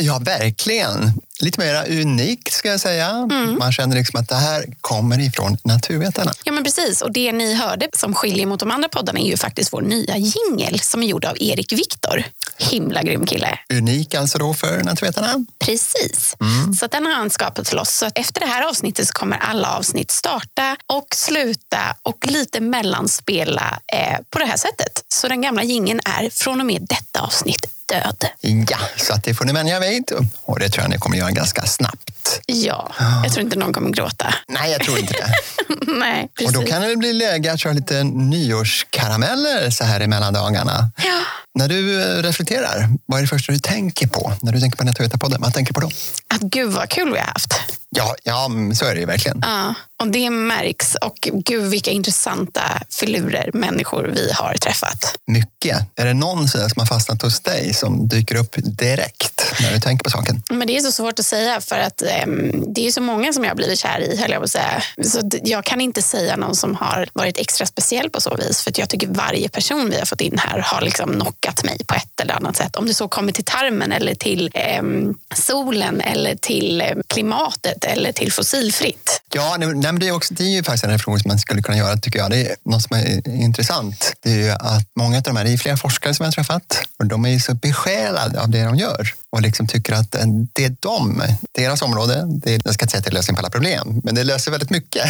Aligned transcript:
Ja, 0.00 0.18
verkligen. 0.18 1.12
Lite 1.40 1.60
mer 1.60 2.00
unikt 2.00 2.52
ska 2.52 2.68
jag 2.68 2.80
säga. 2.80 3.08
Mm. 3.08 3.58
Man 3.58 3.72
känner 3.72 3.96
liksom 3.96 4.20
att 4.20 4.28
det 4.28 4.34
här 4.34 4.64
kommer 4.80 5.20
ifrån 5.20 5.56
naturvetarna. 5.64 6.32
Ja, 6.44 6.52
men 6.52 6.64
precis. 6.64 7.02
Och 7.02 7.12
det 7.12 7.32
ni 7.32 7.54
hörde 7.54 7.88
som 7.96 8.14
skiljer 8.14 8.46
mot 8.46 8.60
de 8.60 8.70
andra 8.70 8.88
poddarna 8.88 9.20
är 9.20 9.26
ju 9.26 9.36
faktiskt 9.36 9.72
vår 9.72 9.82
nya 9.82 10.16
jingel 10.16 10.80
som 10.80 11.02
är 11.02 11.06
gjord 11.06 11.24
av 11.24 11.36
Erik 11.40 11.72
Viktor. 11.72 12.24
Himla 12.58 13.02
grym 13.02 13.26
kille. 13.26 13.58
Unik 13.72 14.14
alltså 14.14 14.38
då 14.38 14.54
för 14.54 14.82
naturvetarna. 14.82 15.44
Precis. 15.58 16.36
Mm. 16.40 16.74
Så 16.74 16.86
den 16.86 17.06
har 17.06 17.14
han 17.14 17.30
skapat 17.30 17.66
till 17.66 17.78
oss. 17.78 17.94
Så 17.94 18.10
efter 18.14 18.40
det 18.40 18.46
här 18.46 18.68
avsnittet 18.68 19.08
så 19.08 19.12
kommer 19.12 19.36
alla 19.36 19.76
avsnitt 19.76 20.10
starta 20.10 20.76
och 20.86 21.06
sluta 21.14 21.96
och 22.02 22.26
lite 22.30 22.60
mellanspela 22.60 23.80
eh, 23.92 24.18
på 24.30 24.38
det 24.38 24.44
här 24.44 24.56
sättet. 24.56 25.04
Så 25.08 25.28
den 25.28 25.42
gamla 25.42 25.62
gingen 25.62 26.00
är 26.04 26.30
från 26.30 26.60
och 26.60 26.66
med 26.66 26.86
detta 26.88 27.20
avsnitt 27.20 27.77
död. 27.88 28.24
Ja, 28.70 28.78
så 28.96 29.12
att 29.12 29.24
det 29.24 29.34
får 29.34 29.44
ni 29.44 29.52
vänja 29.52 29.80
vid. 29.80 30.12
Och 30.44 30.58
det 30.58 30.68
tror 30.68 30.82
jag 30.84 30.90
ni 30.90 30.98
kommer 30.98 31.16
göra 31.16 31.30
ganska 31.30 31.62
snabbt. 31.66 32.40
Ja, 32.46 32.92
jag 33.24 33.32
tror 33.32 33.44
inte 33.44 33.58
någon 33.58 33.72
kommer 33.72 33.90
gråta. 33.90 34.34
Nej, 34.48 34.72
jag 34.72 34.80
tror 34.80 34.98
inte 34.98 35.12
det. 35.12 35.34
Nej, 35.98 36.24
Och 36.24 36.34
precis. 36.34 36.52
då 36.54 36.62
kan 36.62 36.82
det 36.82 36.96
bli 36.96 37.12
läge 37.12 37.52
att 37.52 37.60
köra 37.60 37.72
lite 37.72 38.04
nyårskarameller 38.04 39.70
så 39.70 39.84
här 39.84 40.00
i 40.02 40.06
mellandagarna. 40.06 40.90
Ja. 40.96 41.20
När 41.54 41.68
du 41.68 42.02
eh, 42.02 42.22
reflekterar, 42.22 42.88
vad 43.06 43.18
är 43.18 43.22
det 43.22 43.28
första 43.28 43.52
du 43.52 43.58
tänker 43.58 44.06
på 44.06 44.32
när 44.42 44.52
du 44.52 44.60
tänker 44.60 44.76
på 44.78 44.84
Naturvetarpodden? 44.84 45.40
Vad 45.40 45.54
tänker 45.54 45.74
du 45.74 45.80
på 45.80 45.86
då? 45.86 45.90
Att 46.34 46.40
gud 46.40 46.70
vad 46.72 46.88
kul 46.88 47.12
vi 47.12 47.18
har 47.18 47.26
haft. 47.26 47.54
Ja, 47.90 48.14
ja 48.22 48.50
så 48.74 48.84
är 48.84 48.94
det 48.94 49.00
ju 49.00 49.06
verkligen. 49.06 49.38
Ja, 49.42 49.74
och 50.00 50.08
det 50.08 50.30
märks. 50.30 50.94
Och 50.94 51.28
gud 51.32 51.70
vilka 51.70 51.90
intressanta 51.90 52.62
filurer 52.90 53.50
människor 53.54 54.10
vi 54.14 54.32
har 54.32 54.54
träffat. 54.54 55.18
Mycket. 55.26 55.78
Är 55.96 56.06
det 56.06 56.14
någon 56.14 56.48
som 56.48 56.60
har 56.76 56.86
fastnat 56.86 57.22
hos 57.22 57.40
dig 57.40 57.74
som 57.74 58.08
dyker 58.08 58.36
upp 58.36 58.54
direkt 58.56 59.54
när 59.60 59.72
du 59.72 59.80
tänker 59.80 60.04
på 60.04 60.10
saken? 60.10 60.42
Men 60.50 60.66
det 60.66 60.76
är 60.76 60.80
så 60.80 60.92
svårt 60.92 61.18
att 61.18 61.26
säga 61.26 61.60
för 61.60 61.78
att 61.78 62.02
ehm, 62.02 62.64
det 62.74 62.86
är 62.86 62.92
så 62.92 63.00
många 63.00 63.32
som 63.32 63.44
jag 63.44 63.50
har 63.50 63.56
blivit 63.56 63.78
kär 63.78 64.00
i, 64.00 64.16
höll 64.16 64.30
jag 64.30 64.40
på 64.40 64.44
att 64.44 64.50
säga. 64.50 64.82
Så 65.04 65.20
jag 65.42 65.64
kan 65.64 65.80
inte 65.80 66.02
säga 66.02 66.36
någon 66.36 66.56
som 66.56 66.74
har 66.74 67.08
varit 67.12 67.38
extra 67.38 67.66
speciell 67.66 68.10
på 68.10 68.20
så 68.20 68.36
vis. 68.36 68.62
För 68.62 68.70
att 68.70 68.78
jag 68.78 68.88
tycker 68.88 69.06
varje 69.06 69.48
person 69.48 69.90
vi 69.90 69.98
har 69.98 70.06
fått 70.06 70.20
in 70.20 70.38
här 70.38 70.58
har 70.58 70.80
liksom 70.80 71.14
knockat 71.14 71.64
mig 71.64 71.78
på 71.86 71.94
ett 71.94 72.20
eller 72.20 72.34
annat 72.34 72.56
sätt. 72.56 72.76
Om 72.76 72.86
det 72.86 72.94
så 72.94 73.08
kommer 73.08 73.32
till 73.32 73.44
tarmen 73.44 73.92
eller 73.92 74.14
till 74.14 74.50
ehm, 74.54 75.14
solen 75.34 76.00
eller 76.00 76.34
till 76.34 76.80
eh, 76.80 76.86
klimatet 77.06 77.84
eller 77.84 78.12
till 78.12 78.32
fossilfritt. 78.32 79.22
Ja, 79.32 79.56
nej, 79.58 79.68
nej, 79.88 79.92
men 79.92 80.00
det, 80.00 80.08
är 80.08 80.12
också, 80.12 80.34
det 80.34 80.44
är 80.44 80.48
ju 80.48 80.62
faktiskt 80.62 80.84
en 80.84 80.90
reflektion 80.90 81.18
som 81.18 81.28
man 81.28 81.38
skulle 81.38 81.62
kunna 81.62 81.78
göra, 81.78 81.96
tycker 81.96 82.18
jag. 82.18 82.30
Det 82.30 82.46
är 82.46 82.56
något 82.64 82.82
som 82.82 82.96
är 82.96 83.28
intressant. 83.28 84.12
Det 84.20 84.30
är 84.30 84.36
ju 84.36 84.50
att 84.50 84.88
många 84.96 85.16
av 85.16 85.22
de 85.22 85.36
här, 85.36 85.44
det 85.44 85.52
är 85.52 85.56
flera 85.56 85.76
forskare 85.76 86.14
som 86.14 86.24
jag 86.24 86.26
har 86.28 86.32
träffat 86.32 86.82
och 86.98 87.06
de 87.06 87.24
är 87.24 87.28
ju 87.28 87.40
så 87.40 87.54
besjälade 87.54 88.40
av 88.40 88.50
det 88.50 88.64
de 88.64 88.76
gör 88.76 89.14
och 89.30 89.42
liksom 89.42 89.66
tycker 89.66 89.92
att 89.92 90.14
eh, 90.14 90.26
det 90.52 90.64
är 90.64 90.76
de, 90.80 91.22
deras 91.52 91.82
område, 91.82 92.24
det 92.26 92.54
är, 92.54 92.60
jag 92.64 92.74
ska 92.74 92.84
inte 92.84 92.90
säga 92.90 92.98
att 92.98 93.04
det 93.04 93.10
lösningen 93.10 93.36
på 93.36 93.40
alla 93.40 93.50
problem, 93.50 94.00
men 94.04 94.14
det 94.14 94.24
löser 94.24 94.50
väldigt 94.50 94.70
mycket. 94.70 95.04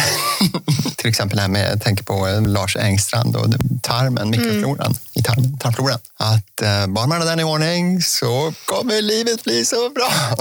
Till 0.95 1.09
exempel 1.09 1.35
det 1.35 1.41
här 1.41 1.49
med, 1.49 1.71
jag 1.71 1.81
tänker 1.81 2.03
på 2.03 2.27
eh, 2.27 2.41
Lars 2.41 2.75
Engstrand 2.75 3.35
och 3.35 3.45
tarmen, 3.81 4.29
mikrofloran 4.29 4.95
i 5.13 5.23
tarmen, 5.23 5.57
tarmfloran. 5.57 5.99
Att 6.17 6.61
eh, 6.61 6.87
bara 6.87 7.07
man 7.07 7.21
har 7.21 7.25
den 7.25 7.39
i 7.39 7.43
ordning 7.43 8.01
så 8.01 8.53
kommer 8.65 9.01
livet 9.01 9.43
bli 9.43 9.65
så 9.65 9.89
bra. 9.89 10.11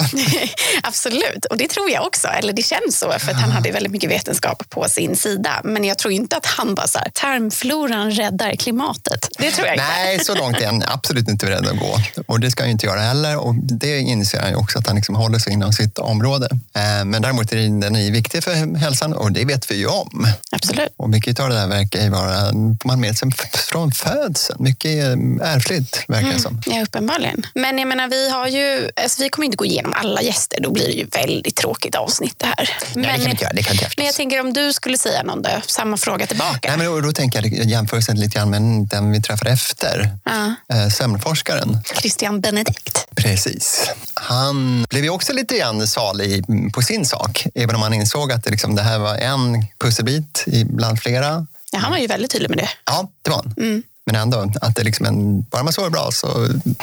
Absolut, 0.83 1.45
och 1.45 1.56
det 1.56 1.69
tror 1.69 1.91
jag 1.91 2.06
också. 2.06 2.29
Eller 2.29 2.53
det 2.53 2.62
känns 2.62 2.99
så, 2.99 3.12
för 3.19 3.31
att 3.31 3.41
han 3.41 3.51
hade 3.51 3.71
väldigt 3.71 3.93
mycket 3.93 4.11
vetenskap 4.11 4.71
på 4.71 4.89
sin 4.89 5.17
sida. 5.17 5.61
Men 5.65 5.84
jag 5.84 5.99
tror 5.99 6.12
inte 6.12 6.37
att 6.37 6.47
han 6.47 6.75
bara 6.75 6.87
så 6.87 6.99
här, 6.99 7.11
tarmfloran 7.15 8.11
räddar 8.11 8.56
klimatet. 8.56 9.28
Det 9.38 9.50
tror 9.50 9.67
jag 9.67 9.77
inte. 9.77 9.87
Nej, 9.88 10.25
så 10.25 10.34
långt 10.34 10.61
är 10.61 10.67
han 10.67 10.83
absolut 10.87 11.28
inte 11.28 11.47
beredd 11.47 11.67
att 11.67 11.78
gå. 11.78 11.99
Och 12.27 12.41
det 12.41 12.50
ska 12.50 12.62
han 12.62 12.69
ju 12.69 12.72
inte 12.72 12.87
göra 12.87 13.00
heller. 13.00 13.37
Och 13.37 13.55
det 13.71 13.99
inser 13.99 14.41
han 14.41 14.51
ju 14.51 14.56
också, 14.56 14.79
att 14.79 14.87
han 14.87 14.97
liksom 14.97 15.15
håller 15.15 15.39
sig 15.39 15.53
inom 15.53 15.73
sitt 15.73 15.99
område. 15.99 16.49
Eh, 16.53 17.05
Men 17.05 17.23
däremot 17.23 17.53
är 17.53 17.56
den 17.56 17.97
är 17.97 18.11
viktig 18.11 18.45
för 18.45 18.77
hälsan 18.77 19.12
och 19.12 19.33
det 19.33 19.45
vet 19.45 19.71
vi 19.71 19.75
ju 19.75 19.87
om. 19.87 20.27
Absolut. 20.53 20.89
Och 20.97 21.11
mycket 21.11 21.41
av 21.41 21.49
det 21.49 21.55
där 21.55 21.67
verkar 21.67 22.03
ju 22.03 22.09
vara, 22.11 22.53
man 22.84 23.01
med 23.01 23.19
sig 23.19 23.31
från 23.71 23.93
födseln. 23.93 24.62
Mycket 24.62 24.91
är 24.91 25.43
ärftligt, 25.43 26.05
verkar 26.09 26.33
det 26.33 26.41
som. 26.41 26.62
Ja, 26.67 26.83
uppenbarligen. 26.83 27.47
Men 27.55 27.79
jag 27.79 27.89
menar, 27.89 28.09
vi, 28.09 28.31
har 28.31 28.47
ju, 28.49 28.91
alltså, 29.03 29.23
vi 29.23 29.29
kommer 29.29 29.47
inte 29.47 29.56
gå 29.56 29.65
igenom 29.65 29.93
alla 29.97 30.23
gäster. 30.23 30.59
Då 30.62 30.71
blir 30.73 30.87
det 30.87 30.93
ju 30.93 31.06
väldigt 31.06 31.56
tråkigt 31.56 31.95
avsnitt 31.95 32.35
det 32.37 32.47
här. 32.47 32.71
Nej, 32.95 33.05
det 33.19 33.23
kan 33.23 33.31
inte 33.31 33.45
göra. 33.45 33.53
Det 33.53 33.62
kan 33.62 33.73
inte 33.73 33.89
men 33.97 34.06
jag 34.06 34.15
tänker 34.15 34.41
om 34.41 34.53
du 34.53 34.73
skulle 34.73 34.99
säga 34.99 35.23
någon 35.23 35.43
då, 35.43 35.50
samma 35.67 35.97
fråga 35.97 36.27
tillbaka. 36.27 36.69
Nej, 36.69 36.77
men 36.79 36.87
då, 36.87 37.00
då 37.00 37.12
tänker 37.12 37.43
jag 37.43 37.67
jämförelsen 37.67 38.21
lite 38.21 38.39
grann 38.39 38.50
med 38.50 38.89
den 38.89 39.11
vi 39.12 39.23
träffade 39.23 39.50
efter. 39.50 40.11
Eh, 40.73 40.89
sömnforskaren. 40.89 41.79
Christian 42.00 42.41
Benedikt. 42.41 43.06
Precis. 43.17 43.57
Han 44.14 44.86
blev 44.91 45.04
ju 45.04 45.10
också 45.10 45.32
lite 45.32 45.58
grann 45.58 45.86
salig 45.86 46.44
på 46.72 46.82
sin 46.82 47.06
sak, 47.06 47.46
även 47.54 47.74
om 47.76 47.82
han 47.82 47.94
insåg 47.94 48.32
att 48.32 48.44
det, 48.44 48.50
liksom, 48.50 48.74
det 48.74 48.82
här 48.82 48.98
var 48.98 49.14
en 49.16 49.64
pusselbit 49.78 50.44
bland 50.64 51.00
flera. 51.00 51.46
Ja, 51.72 51.78
han 51.78 51.91
var 51.91 51.98
ju 51.98 52.06
väldigt 52.06 52.30
tydlig 52.30 52.48
med 52.50 52.58
det. 52.58 52.69
Ja, 52.84 53.08
det 53.22 53.30
var 53.30 53.36
han. 53.36 53.54
Mm. 53.56 53.82
Men 54.06 54.14
ändå, 54.16 54.52
att 54.60 54.76
det 54.76 54.82
liksom 54.84 55.06
en, 55.06 55.42
bara 55.42 55.62
man 55.62 55.72
sover 55.72 55.91
bra 55.91 56.08
så 56.12 56.26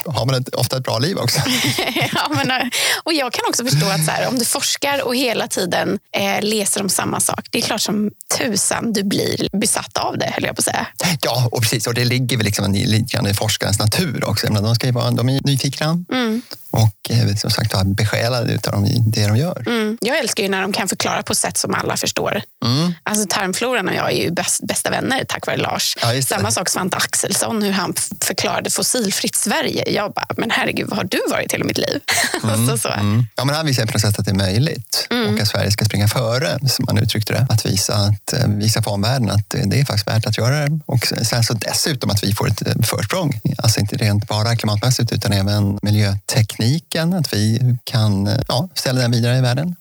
har 0.06 0.26
man 0.26 0.36
ett, 0.36 0.56
ofta 0.56 0.78
ett 0.78 0.84
bra 0.84 1.00
liv 1.00 1.18
också. 1.18 1.40
ja, 2.16 2.30
men, 2.30 2.72
och 3.04 3.14
jag 3.14 3.34
kan 3.34 3.44
också 3.50 3.64
förstå 3.66 3.86
att 3.86 4.06
så 4.06 4.12
här, 4.12 4.28
om 4.28 4.40
du 4.40 4.46
forskar 4.46 5.02
och 5.06 5.16
hela 5.16 5.48
tiden 5.48 6.00
eh, 6.18 6.42
läser 6.42 6.82
om 6.82 6.90
samma 6.90 7.20
sak, 7.20 7.48
det 7.52 7.58
är 7.58 7.62
klart 7.62 7.82
som 7.82 8.12
tusan 8.38 8.94
du 8.94 9.04
blir 9.04 9.50
besatt 9.58 9.98
av 9.98 10.18
det, 10.18 10.32
höll 10.34 10.44
jag 10.44 10.56
på 10.56 10.60
att 10.60 10.66
säga. 10.66 10.88
Ja, 11.22 11.50
och 11.52 11.62
precis. 11.62 11.88
Och 11.88 11.94
det 11.94 12.06
ligger 12.06 12.38
väl 12.38 12.46
liksom 12.46 12.76
i- 12.76 12.86
lite 12.86 13.14
grann 13.16 13.28
i 13.28 13.34
forskarens 13.34 13.80
natur 13.80 14.24
också. 14.30 14.48
De, 14.48 14.76
ska 14.76 14.86
ju 14.88 14.94
vara, 14.94 15.12
de 15.12 15.30
är 15.30 15.42
nyfikna 15.44 16.04
Mm. 16.12 16.42
Och 16.76 17.12
eh, 17.12 17.36
som 17.36 17.50
sagt 17.52 17.74
var 17.74 17.84
besjälade 17.84 18.54
utav 18.54 18.74
de- 18.74 19.12
det 19.12 19.28
de 19.28 19.38
gör. 19.38 19.64
Mm. 19.68 19.98
Jag 20.02 20.18
älskar 20.20 20.44
ju 20.44 20.50
när 20.50 20.62
de 20.62 20.74
kan 20.74 20.88
förklara 20.88 21.24
på 21.24 21.36
sätt 21.36 21.58
som 21.58 21.74
alla 21.74 21.98
förstår. 21.98 22.42
Mm. 22.66 22.94
Alltså 23.04 23.26
tarmfloran 23.30 23.88
och 23.88 23.96
jag 23.96 24.12
är 24.12 24.24
ju 24.24 24.32
bäst, 24.32 24.62
bästa 24.68 24.90
vänner 24.90 25.24
tack 25.28 25.48
vare 25.48 25.58
Lars. 25.58 25.98
Ja. 26.02 26.22
Samma 26.22 26.52
sak 26.52 26.70
Svante 26.70 26.98
Axelsson, 26.98 27.62
hur 27.64 27.72
han 27.72 27.94
förklarade 28.22 28.70
fossilfritt 28.70 29.36
Sverige. 29.36 29.84
Jag 29.92 30.14
bara, 30.14 30.28
men 30.38 30.52
herregud, 30.52 30.88
vad 30.90 30.98
har 30.98 31.04
du 31.06 31.22
varit 31.30 31.54
hela 31.54 31.66
mitt 31.66 31.78
liv? 31.78 32.00
så, 32.70 32.78
så. 32.78 32.90
Mm. 32.90 33.28
Ja, 33.36 33.46
men 33.46 33.56
han 33.56 33.66
visar 33.66 33.86
på 33.86 33.92
något 33.94 34.02
sätt 34.02 34.20
att 34.20 34.26
det 34.26 34.32
är 34.32 34.36
möjligt 34.36 34.95
och 35.10 35.40
att 35.42 35.48
Sverige 35.48 35.72
ska 35.72 35.86
springa 35.86 36.08
före, 36.08 36.60
som 36.70 36.86
man 36.86 36.98
uttryckte 36.98 37.34
det. 37.34 37.48
Att 37.50 37.66
visa, 37.66 37.96
att, 37.96 38.34
eh, 38.34 38.48
visa 38.48 38.82
för 38.82 38.92
omvärlden 38.92 39.30
att 39.30 39.50
det 39.50 39.80
är 39.80 39.86
faktiskt 39.86 40.08
värt 40.08 40.26
att 40.26 40.38
göra 40.38 40.66
det. 40.66 40.80
Och 40.86 41.08
sen 41.22 41.44
så 41.44 41.54
dessutom 41.54 42.10
att 42.10 42.24
vi 42.24 42.34
får 42.34 42.48
ett 42.48 42.68
eh, 42.68 42.74
försprång. 42.84 43.42
Alltså 43.58 43.80
inte 43.80 43.96
rent 43.96 44.28
bara 44.28 44.56
klimatmässigt 44.56 45.12
utan 45.12 45.32
även 45.34 45.80
miljötekniken. 45.82 47.14
Att 47.14 47.34
vi 47.34 47.76
kan 47.84 48.28
eh, 48.28 48.40
ja, 48.48 48.70
ställa 48.76 49.02
den 49.02 49.12
vidare 49.12 49.38
i 49.38 49.42
världen. 49.42 49.76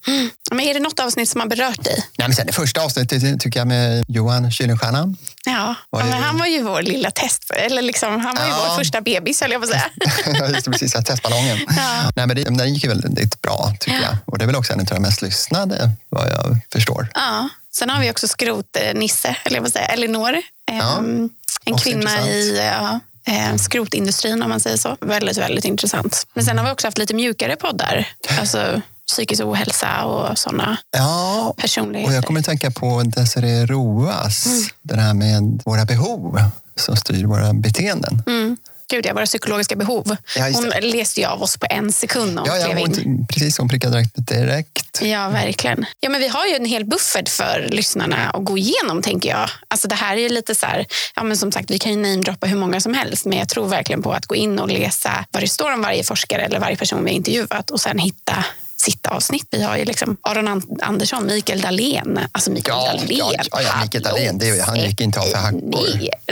Men 0.56 0.66
är 0.66 0.74
det 0.74 0.80
något 0.80 1.00
avsnitt 1.00 1.28
som 1.28 1.40
har 1.40 1.48
berört 1.48 1.84
dig? 1.84 1.94
Nej, 2.18 2.28
men 2.28 2.34
sen 2.36 2.46
det 2.46 2.52
första 2.52 2.80
avsnittet 2.82 3.40
tycker 3.40 3.60
jag 3.60 3.66
med 3.66 4.04
Johan 4.08 4.50
Kuylenstierna. 4.50 5.14
Ja, 5.46 5.74
Vad 5.90 6.02
ja 6.02 6.06
men 6.06 6.22
han 6.22 6.38
var 6.38 6.46
ju 6.46 6.62
vår 6.62 6.82
lilla 6.82 7.10
test. 7.10 7.50
Eller 7.50 7.82
liksom, 7.82 8.20
han 8.20 8.34
var 8.36 8.44
ju 8.44 8.50
Ja. 8.50 8.66
vår 8.68 8.76
första 8.76 9.00
bebis, 9.00 9.40
höll 9.40 9.52
jag 9.52 9.60
på 9.62 9.64
att 9.64 9.70
säga. 9.70 10.48
Just 10.54 10.70
precis, 10.70 10.94
att 10.94 11.06
testballongen. 11.06 11.58
Ja. 11.76 12.10
Nej, 12.16 12.26
men 12.26 12.36
det, 12.36 12.42
den 12.44 12.74
gick 12.74 12.82
ju 12.84 12.88
väldigt 12.88 13.42
bra 13.42 13.72
tycker 13.80 14.00
jag. 14.02 14.16
Och 14.26 14.38
det 14.38 14.44
är 14.44 14.46
väl 14.46 14.56
också 14.56 14.72
en 14.72 14.80
av 14.80 14.86
de 14.86 14.98
mest 15.00 15.22
lyssnade 15.22 15.90
vad 16.08 16.28
jag 16.30 16.58
förstår. 16.72 17.08
Ja. 17.14 17.48
Sen 17.74 17.90
har 17.90 18.00
vi 18.00 18.10
också 18.10 18.26
skrot-Nisse, 18.26 19.36
eller 19.44 19.56
jag 19.56 19.62
på 19.64 19.66
att 19.66 19.72
säga, 19.72 19.86
Elinor. 19.86 20.36
Ja, 20.72 20.98
Ehm, 20.98 21.30
en 21.64 21.74
också 21.74 21.84
kvinna 21.84 22.00
intressant. 22.00 22.28
i 22.30 22.56
ja, 22.58 23.00
eh, 23.32 23.56
skrotindustrin 23.56 24.42
om 24.42 24.48
man 24.50 24.60
säger 24.60 24.76
så. 24.76 24.96
Väldigt, 25.00 25.36
väldigt 25.38 25.64
intressant. 25.64 26.26
Men 26.34 26.44
sen 26.44 26.58
har 26.58 26.64
vi 26.64 26.70
också 26.70 26.86
haft 26.86 26.98
lite 26.98 27.14
mjukare 27.14 27.56
poddar. 27.56 28.08
Alltså 28.40 28.80
psykisk 29.08 29.42
ohälsa 29.42 30.04
och 30.04 30.38
sådana 30.38 30.76
Ja, 30.96 31.54
personligheter. 31.56 32.10
Och 32.12 32.16
jag 32.16 32.24
kommer 32.24 32.40
att 32.40 32.46
tänka 32.46 32.70
på 32.70 33.02
Desiree 33.02 33.66
Roas, 33.66 34.46
Mm. 34.46 34.62
det 34.82 35.00
här 35.00 35.14
med 35.14 35.62
våra 35.64 35.84
behov 35.84 36.40
som 36.76 36.96
styr 36.96 37.24
våra 37.24 37.52
beteenden. 37.52 38.22
Mm. 38.26 38.56
Gud, 38.90 39.06
ja, 39.06 39.14
våra 39.14 39.26
psykologiska 39.26 39.76
behov. 39.76 40.16
Ja, 40.36 40.50
Hon 40.54 40.72
läste 40.80 41.20
ju 41.20 41.26
av 41.26 41.42
oss 41.42 41.56
på 41.56 41.66
en 41.70 41.92
sekund 41.92 42.34
när 42.34 42.46
Ja, 42.46 42.56
ja, 42.56 42.78
in. 42.78 42.94
hon, 43.04 43.26
precis, 43.26 43.58
hon 43.58 43.68
prickade 43.68 43.92
direkt. 43.96 44.26
direkt. 44.28 45.02
Ja, 45.02 45.28
verkligen. 45.28 45.86
Ja, 46.00 46.08
men 46.10 46.20
vi 46.20 46.28
har 46.28 46.46
ju 46.46 46.54
en 46.54 46.64
hel 46.64 46.84
buffert 46.84 47.28
för 47.28 47.68
lyssnarna 47.70 48.30
att 48.30 48.44
gå 48.44 48.58
igenom, 48.58 49.02
tänker 49.02 49.28
jag. 49.28 49.48
Alltså, 49.68 49.88
det 49.88 49.94
här 49.94 50.16
är 50.16 50.28
lite 50.28 50.54
så 50.54 50.66
här, 50.66 50.86
ja, 51.16 51.22
men 51.22 51.36
som 51.36 51.52
sagt, 51.52 51.70
vi 51.70 51.78
kan 51.78 51.92
ju 51.92 51.98
namedroppa 51.98 52.46
hur 52.46 52.56
många 52.56 52.80
som 52.80 52.94
helst, 52.94 53.24
men 53.26 53.38
jag 53.38 53.48
tror 53.48 53.66
verkligen 53.68 54.02
på 54.02 54.12
att 54.12 54.26
gå 54.26 54.34
in 54.34 54.58
och 54.58 54.68
läsa 54.68 55.24
vad 55.30 55.42
det 55.42 55.48
står 55.48 55.72
om 55.74 55.82
varje 55.82 56.04
forskare 56.04 56.42
eller 56.42 56.60
varje 56.60 56.76
person 56.76 57.04
vi 57.04 57.10
har 57.10 57.16
intervjuat 57.16 57.70
och 57.70 57.80
sen 57.80 57.98
hitta 57.98 58.44
sitt 58.84 59.06
avsnitt. 59.06 59.46
Vi 59.50 59.62
har 59.62 59.76
ju 59.76 59.84
liksom 59.84 60.16
Aron 60.22 60.48
An- 60.48 60.78
Andersson, 60.82 61.26
Mikael 61.26 61.60
Dahlén. 61.60 62.18
Alltså 62.32 62.50
Mikael 62.50 62.78
Ja, 62.86 62.92
Dahlén. 62.92 63.18
ja, 63.18 63.32
ja, 63.52 63.60
ja, 63.62 63.82
Mikael 63.82 64.02
Dahlén, 64.04 64.38
det 64.38 64.62
han 64.66 64.80
gick 64.80 65.00
inte 65.00 65.20
av 65.20 65.24
för 65.24 65.38
hackor. 65.38 65.86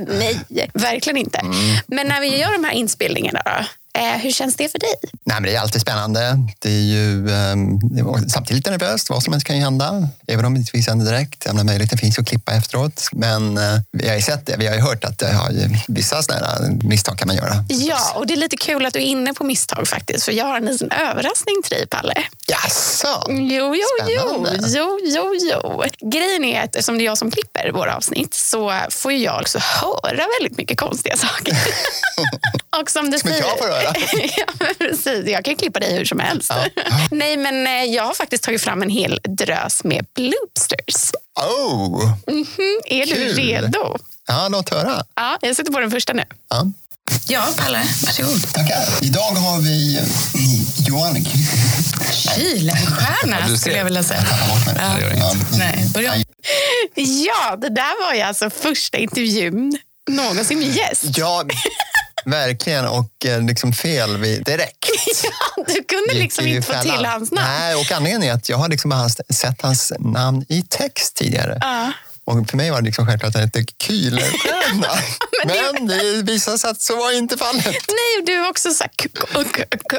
Nej, 0.09 0.39
nej, 0.49 0.71
verkligen 0.75 1.17
inte. 1.17 1.39
Mm. 1.39 1.55
Men 1.87 2.07
när 2.09 2.21
vi 2.21 2.39
gör 2.39 2.53
de 2.53 2.65
här 2.65 2.73
inspelningarna 2.73 3.43
då, 3.45 3.65
hur 3.95 4.31
känns 4.31 4.57
det 4.57 4.69
för 4.69 4.79
dig? 4.79 4.95
Nej, 5.25 5.37
men 5.37 5.43
det 5.43 5.55
är 5.55 5.61
alltid 5.61 5.81
spännande. 5.81 6.39
Det 6.59 6.69
är 6.69 6.83
ju 6.83 7.29
um, 7.29 7.81
samtidigt 8.29 8.67
nervöst. 8.67 9.11
Vad 9.11 9.23
som 9.23 9.33
helst 9.33 9.47
kan 9.47 9.57
ju 9.57 9.63
hända. 9.63 10.09
Även 10.27 10.45
om 10.45 10.55
det 10.55 10.59
inte 10.59 10.71
visar 10.77 10.95
direkt. 10.95 11.45
Jag 11.45 11.55
menar, 11.55 11.65
möjligheten 11.65 11.99
finns 11.99 12.19
att 12.19 12.27
klippa 12.27 12.53
efteråt. 12.53 13.09
Men 13.13 13.59
uh, 13.59 13.81
vi 13.93 14.09
har 14.09 14.17
ju 14.17 14.23
sett 14.23 14.47
det. 14.47 14.57
Vi 14.59 14.67
har 14.67 14.75
ju 14.75 14.81
hört 14.81 15.05
att 15.05 15.23
uh, 15.23 15.51
vissa 15.89 16.23
sådana 16.23 16.59
misstag 16.83 17.19
kan 17.19 17.29
man 17.29 17.37
göra. 17.37 17.65
Ja, 17.69 18.13
och 18.15 18.27
det 18.27 18.35
är 18.35 18.37
lite 18.37 18.57
kul 18.57 18.87
att 18.87 18.95
du 18.95 19.01
är 19.01 19.05
inne 19.05 19.35
på 19.35 19.45
misstag 19.45 19.89
faktiskt. 19.89 20.25
För 20.25 20.33
jag 20.33 20.45
har 20.45 20.57
en 20.57 20.65
liten 20.65 20.91
överraskning 20.93 21.63
till 21.65 21.77
dig, 21.77 21.87
Palle. 21.87 22.15
Jaså? 22.47 23.27
Jo, 23.29 23.75
jo, 23.75 24.07
jo, 24.09 24.47
jo, 24.67 24.99
jo, 25.03 25.35
jo. 25.41 25.83
Grejen 26.11 26.45
är 26.45 26.61
att 26.61 26.77
eftersom 26.77 26.99
det 26.99 27.05
är 27.05 27.07
jag 27.07 27.19
som 27.19 27.31
klipper 27.31 27.73
våra 27.73 27.97
avsnitt 27.97 28.35
så 28.35 28.73
får 28.91 29.13
jag 29.13 29.41
också 29.41 29.59
höra 29.59 30.27
väldigt 30.41 30.59
mycket 30.59 30.79
konstiga 30.79 31.17
saker. 31.17 31.57
och 32.81 32.91
som 32.91 33.11
du 33.11 33.19
som 33.19 33.31
säger, 33.31 33.43
jag 33.43 33.59
får 33.59 33.65
höra. 33.65 33.82
ja, 34.37 34.67
precis. 34.79 35.27
Jag 35.27 35.45
kan 35.45 35.57
klippa 35.57 35.81
dig 35.81 35.95
hur 35.97 36.05
som 36.05 36.21
helst. 36.21 36.51
Ja. 36.51 36.83
Nej, 37.11 37.37
men 37.37 37.67
eh, 37.67 37.85
jag 37.85 38.05
har 38.05 38.15
faktiskt 38.15 38.43
tagit 38.43 38.63
fram 38.63 38.83
en 38.83 38.91
hel 38.91 39.21
drös 39.29 39.85
med 39.85 40.07
bloopsters. 40.15 41.11
Oh, 41.41 42.13
Mhm, 42.27 42.81
Är 42.87 43.07
du 43.07 43.15
Kul. 43.15 43.35
redo? 43.37 43.97
ja, 44.29 44.49
låt 44.49 44.69
höra. 44.71 45.05
Ja, 45.17 45.39
jag 45.41 45.57
sätter 45.57 45.73
på 45.73 45.81
den 45.81 45.91
första 45.91 46.13
nu. 46.13 46.25
Ja. 46.51 46.67
Ja, 47.29 47.49
Palle. 47.57 47.83
Varsågod. 48.07 48.53
Tackar. 48.53 49.05
Idag 49.05 49.21
har 49.33 49.61
vi 49.61 49.97
eh, 49.99 50.05
Johan 50.89 51.17
Kylenstjärna 52.13 53.37
du 53.47 53.49
ser. 53.49 53.57
skulle 53.61 53.77
jag 53.77 53.85
vilja 53.85 54.03
säga. 54.03 54.25
Ja. 55.17 55.35
Nej, 55.59 55.91
börja. 55.95 56.15
Ja, 56.95 57.57
det 57.57 57.69
där 57.69 58.07
var 58.07 58.15
ju 58.15 58.21
alltså 58.21 58.51
första 58.51 58.99
intervjun 58.99 59.79
någonsin 60.11 60.59
med 60.59 60.69
gäst. 60.77 61.05
Ja, 61.17 61.45
verkligen. 62.25 62.89
Och 62.89 63.27
eh, 63.27 63.43
liksom 63.43 63.73
fel 63.73 64.17
vid, 64.17 64.45
direkt. 64.45 64.79
Ja, 65.25 65.65
du 65.67 65.85
kunde 65.85 66.15
liksom 66.15 66.47
inte 66.47 66.73
få 66.73 66.83
till 66.83 67.05
hans 67.05 67.33
namn. 67.33 67.49
Nej, 67.49 67.75
och 67.75 67.93
anledningen 67.93 68.23
är 68.23 68.33
att 68.33 68.49
jag 68.49 68.57
har 68.57 68.69
liksom 68.69 69.09
sett 69.29 69.63
hans 69.63 69.93
namn 69.99 70.45
i 70.49 70.63
text 70.69 71.17
tidigare. 71.17 71.59
Ja. 71.61 71.93
Och 72.33 72.51
för 72.51 72.57
mig 72.57 72.71
var 72.71 72.81
det 72.81 72.87
liksom 72.87 73.07
självklart 73.07 73.29
att 73.29 73.35
han 73.35 73.43
hette 73.45 73.65
Kühlerstjärna. 73.85 74.89
Men 75.75 75.87
det 75.87 76.33
visade 76.33 76.59
sig 76.59 76.71
att 76.71 76.81
så 76.81 76.97
var 76.97 77.13
inte 77.13 77.37
fallet. 77.37 77.65
Nej, 77.67 78.25
du 78.27 78.49
också 78.49 78.71
så 78.71 78.85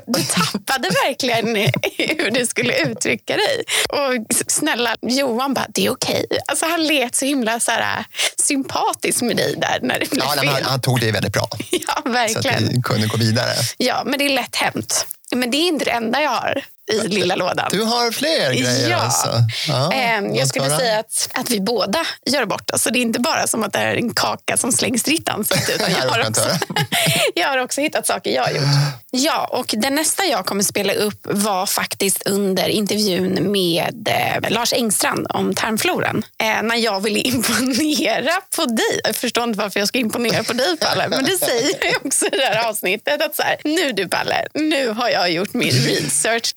du 0.08 0.24
tappade 0.24 0.90
verkligen 0.90 1.56
hur 1.98 2.32
du 2.32 2.46
skulle 2.46 2.78
uttrycka 2.80 3.36
dig. 3.38 3.64
Och 3.90 4.36
snälla 4.48 4.96
Johan 5.02 5.54
bara, 5.54 5.66
det 5.70 5.86
är 5.86 5.92
okej. 5.92 6.26
Alltså, 6.48 6.66
han 6.66 6.84
lät 6.88 7.16
så 7.16 7.26
himla 7.26 7.60
så 7.60 7.72
här, 7.72 8.06
sympatisk 8.44 9.22
med 9.22 9.38
dig 9.38 9.56
där 9.58 9.80
när 9.82 10.00
det 10.00 10.10
blev 10.10 10.24
Ja, 10.26 10.32
fel. 10.42 10.48
han, 10.48 10.64
han 10.64 10.82
tog 10.82 11.00
det 11.00 11.12
väldigt 11.12 11.34
bra. 11.34 11.50
Ja, 11.72 11.94
Så 12.04 12.10
att 12.10 12.16
verkligen. 12.16 12.70
vi 12.70 12.82
kunde 12.82 13.08
gå 13.08 13.18
vidare. 13.18 13.54
Ja, 13.78 14.04
men 14.06 14.20
det 14.20 14.26
är 14.26 14.30
lätt 14.30 14.56
hänt. 14.56 15.06
Men 15.36 15.52
det 15.52 15.58
är 15.58 15.68
inte 15.68 15.86
det 15.86 15.92
enda 15.92 16.22
jag 16.22 16.30
har 16.30 16.64
i 16.92 17.08
lilla 17.08 17.36
lådan. 17.36 17.68
Du 17.72 17.82
har 17.84 18.12
fler 18.12 18.54
grejer 18.54 18.90
Ja. 18.90 18.98
alltså? 18.98 19.30
Ja, 19.68 20.20
låt 20.22 20.38
jag 20.38 20.48
skulle 20.48 20.78
säga 20.78 21.00
att, 21.00 21.30
att 21.34 21.50
vi 21.50 21.60
båda 21.62 22.06
gör 22.26 22.46
bort 22.46 22.72
oss. 22.72 22.82
Så 22.84 22.90
det 22.90 23.00
är 23.00 23.02
inte 23.02 23.20
bara 23.20 23.48
som 23.48 23.64
att 23.64 23.74
det 23.74 23.80
är 23.80 23.96
en 23.96 24.14
kaka 24.14 24.58
som 24.58 24.72
slängs 24.72 25.04
ditt 25.04 25.30
ansikte. 25.30 25.74
Utan 25.74 25.92
jag, 25.92 26.10
har 26.10 26.30
också, 26.30 26.50
jag 27.36 27.48
har 27.48 27.58
också 27.58 27.82
hittat 27.82 28.08
saker 28.08 28.32
jag 28.32 28.44
har 28.44 28.52
gjort. 28.52 28.64
Ja, 29.12 29.48
och 29.52 29.74
den 29.78 29.96
nästa 29.96 30.26
jag 30.26 30.46
kommer 30.46 30.64
spela 30.64 30.94
upp 30.94 31.20
var 31.24 31.66
faktiskt 31.66 32.28
under 32.28 32.68
intervjun 32.68 33.52
med 33.52 34.08
eh, 34.44 34.52
Lars 34.52 34.74
Engstrand 34.74 35.28
om 35.30 35.56
tarmfloran. 35.56 36.24
Eh, 36.42 36.62
när 36.64 36.76
jag 36.76 37.00
ville 37.02 37.20
imponera 37.20 38.42
på 38.56 38.66
dig. 38.66 39.02
Jag 39.04 39.16
förstår 39.16 39.44
inte 39.44 39.60
varför 39.60 39.80
jag 39.80 39.88
ska 39.88 39.98
imponera 40.00 40.44
på 40.44 40.54
dig, 40.54 40.78
Palle. 40.78 41.08
Men 41.10 41.24
det 41.26 41.38
säger 41.38 41.76
jag 41.82 42.06
också 42.06 42.26
i 42.26 42.30
det 42.38 42.46
här 42.46 42.70
avsnittet. 42.70 43.22
Att 43.22 43.36
så 43.36 43.42
här, 43.44 43.58
nu 43.64 43.92
du, 43.92 44.08
Palle, 44.08 44.48
nu 44.54 44.90
har 44.90 45.10
jag 45.10 45.32
gjort 45.32 45.54
min 45.54 45.72
research. 45.72 46.54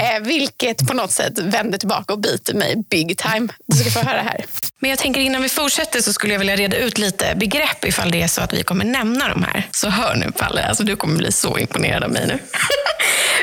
Eh, 0.00 0.20
vilket 0.22 0.88
på 0.88 0.94
något 0.94 1.12
sätt 1.12 1.38
vänder 1.38 1.78
tillbaka 1.78 2.12
och 2.12 2.18
biter 2.18 2.54
mig 2.54 2.76
big 2.90 3.18
time. 3.18 3.48
Du 3.66 3.76
ska 3.76 3.90
få 3.90 4.08
höra 4.08 4.22
här. 4.22 4.44
Men 4.78 4.90
jag 4.90 4.98
tänker 4.98 5.20
innan 5.20 5.42
vi 5.42 5.48
fortsätter 5.48 6.00
så 6.00 6.12
skulle 6.12 6.32
jag 6.32 6.38
vilja 6.38 6.56
reda 6.56 6.76
ut 6.76 6.98
lite 6.98 7.34
begrepp 7.36 7.84
ifall 7.84 8.10
det 8.10 8.22
är 8.22 8.28
så 8.28 8.40
att 8.42 8.52
vi 8.52 8.62
kommer 8.62 8.84
nämna 8.84 9.28
de 9.28 9.42
här. 9.42 9.68
Så 9.70 9.88
hör 9.88 10.14
nu 10.14 10.30
Palle, 10.32 10.64
alltså 10.64 10.84
du 10.84 10.96
kommer 10.96 11.16
bli 11.16 11.32
så 11.32 11.58
imponerad 11.58 12.04
av 12.04 12.10
mig 12.10 12.26
nu. 12.26 12.38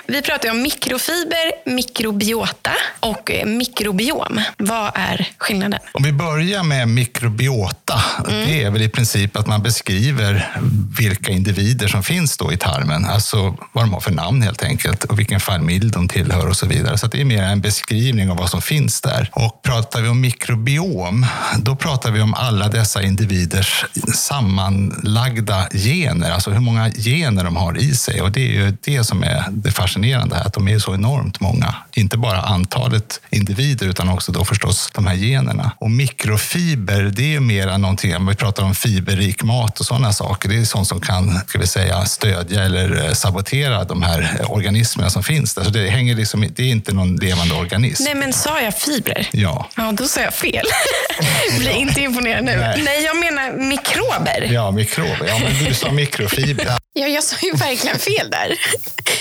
Vi 0.05 0.21
pratar 0.21 0.45
ju 0.45 0.51
om 0.51 0.61
mikrofiber, 0.61 1.51
mikrobiota 1.65 2.71
och 2.99 3.31
eh, 3.31 3.45
mikrobiom. 3.45 4.41
Vad 4.57 4.91
är 4.95 5.27
skillnaden? 5.37 5.79
Om 5.93 6.03
vi 6.03 6.11
börjar 6.11 6.63
med 6.63 6.87
mikrobiota. 6.87 8.03
Det 8.27 8.63
är 8.63 8.71
väl 8.71 8.81
i 8.81 8.89
princip 8.89 9.37
att 9.37 9.47
man 9.47 9.63
beskriver 9.63 10.57
vilka 10.99 11.31
individer 11.31 11.87
som 11.87 12.03
finns 12.03 12.37
då 12.37 12.53
i 12.53 12.57
tarmen. 12.57 13.05
Alltså 13.05 13.57
vad 13.71 13.83
de 13.83 13.93
har 13.93 13.99
för 13.99 14.11
namn 14.11 14.41
helt 14.41 14.63
enkelt 14.63 15.03
och 15.03 15.19
vilken 15.19 15.39
familj 15.39 15.91
de 15.91 16.07
tillhör 16.07 16.47
och 16.47 16.57
så 16.57 16.67
vidare. 16.67 16.97
Så 16.97 17.07
det 17.07 17.21
är 17.21 17.25
mer 17.25 17.43
en 17.43 17.61
beskrivning 17.61 18.31
av 18.31 18.37
vad 18.37 18.49
som 18.49 18.61
finns 18.61 19.01
där. 19.01 19.29
Och 19.33 19.61
pratar 19.61 20.01
vi 20.01 20.09
om 20.09 20.21
mikrobiom, 20.21 21.25
då 21.57 21.75
pratar 21.75 22.11
vi 22.11 22.21
om 22.21 22.33
alla 22.33 22.67
dessa 22.67 23.03
individers 23.03 23.85
sammanlagda 24.15 25.67
gener. 25.71 26.31
Alltså 26.31 26.51
hur 26.51 26.59
många 26.59 26.91
gener 26.91 27.43
de 27.43 27.55
har 27.55 27.77
i 27.77 27.95
sig. 27.95 28.21
Och 28.21 28.31
det 28.31 28.41
är 28.41 28.53
ju 28.53 28.77
det 28.81 29.03
som 29.03 29.23
är 29.23 29.45
det 29.49 29.71
fascinerande 29.87 30.35
här, 30.35 30.45
att 30.45 30.53
de 30.53 30.67
är 30.67 30.79
så 30.79 30.93
enormt 30.93 31.39
många. 31.39 31.75
Inte 31.93 32.17
bara 32.17 32.41
antalet 32.41 33.21
individer 33.29 33.87
utan 33.87 34.09
också 34.09 34.31
då 34.31 34.45
förstås 34.45 34.91
de 34.93 35.07
här 35.07 35.15
generna. 35.15 35.71
Och 35.79 35.91
mikrofiber, 35.91 37.01
det 37.03 37.21
är 37.21 37.27
ju 37.27 37.39
mer 37.39 37.77
någonting, 37.77 38.15
om 38.15 38.27
vi 38.27 38.35
pratar 38.35 38.63
om 38.63 38.75
fiberrik 38.75 39.43
mat 39.43 39.79
och 39.79 39.85
sådana 39.85 40.13
saker, 40.13 40.49
det 40.49 40.55
är 40.55 40.65
sånt 40.65 40.87
som 40.87 41.01
kan 41.01 41.39
ska 41.47 41.59
vi 41.59 41.67
säga, 41.67 42.05
stödja 42.05 42.63
eller 42.63 43.05
eh, 43.05 43.13
sabotera 43.13 43.83
de 43.83 44.03
här 44.03 44.37
eh, 44.39 44.51
organismerna 44.51 45.09
som 45.09 45.23
finns 45.23 45.53
där. 45.53 45.63
Så 45.63 45.69
det, 45.69 45.89
hänger 45.89 46.15
liksom, 46.15 46.45
det 46.55 46.63
är 46.63 46.67
inte 46.67 46.93
någon 46.93 47.15
levande 47.15 47.55
organism. 47.55 48.03
Nej, 48.03 48.15
men 48.15 48.33
sa 48.33 48.61
jag 48.61 48.77
fibrer? 48.77 49.27
Ja. 49.31 49.69
Ja, 49.75 49.91
då 49.91 50.07
sa 50.07 50.21
jag 50.21 50.33
fel. 50.33 50.65
Bli 51.59 51.71
inte 51.71 52.01
imponerad 52.01 52.43
nu. 52.43 52.57
Nej. 52.57 52.81
Nej. 52.85 53.03
jag 53.03 53.17
menar 53.17 53.51
mikrober. 53.51 54.49
Ja, 54.51 54.71
mikrober. 54.71 55.25
Ja, 55.27 55.39
men 55.43 55.65
du 55.65 55.73
sa 55.73 55.91
mikrofiber. 55.91 56.77
Ja, 56.99 57.07
jag 57.07 57.23
sa 57.23 57.35
ju 57.41 57.51
verkligen 57.51 57.99
fel 57.99 58.29
där. 58.31 58.59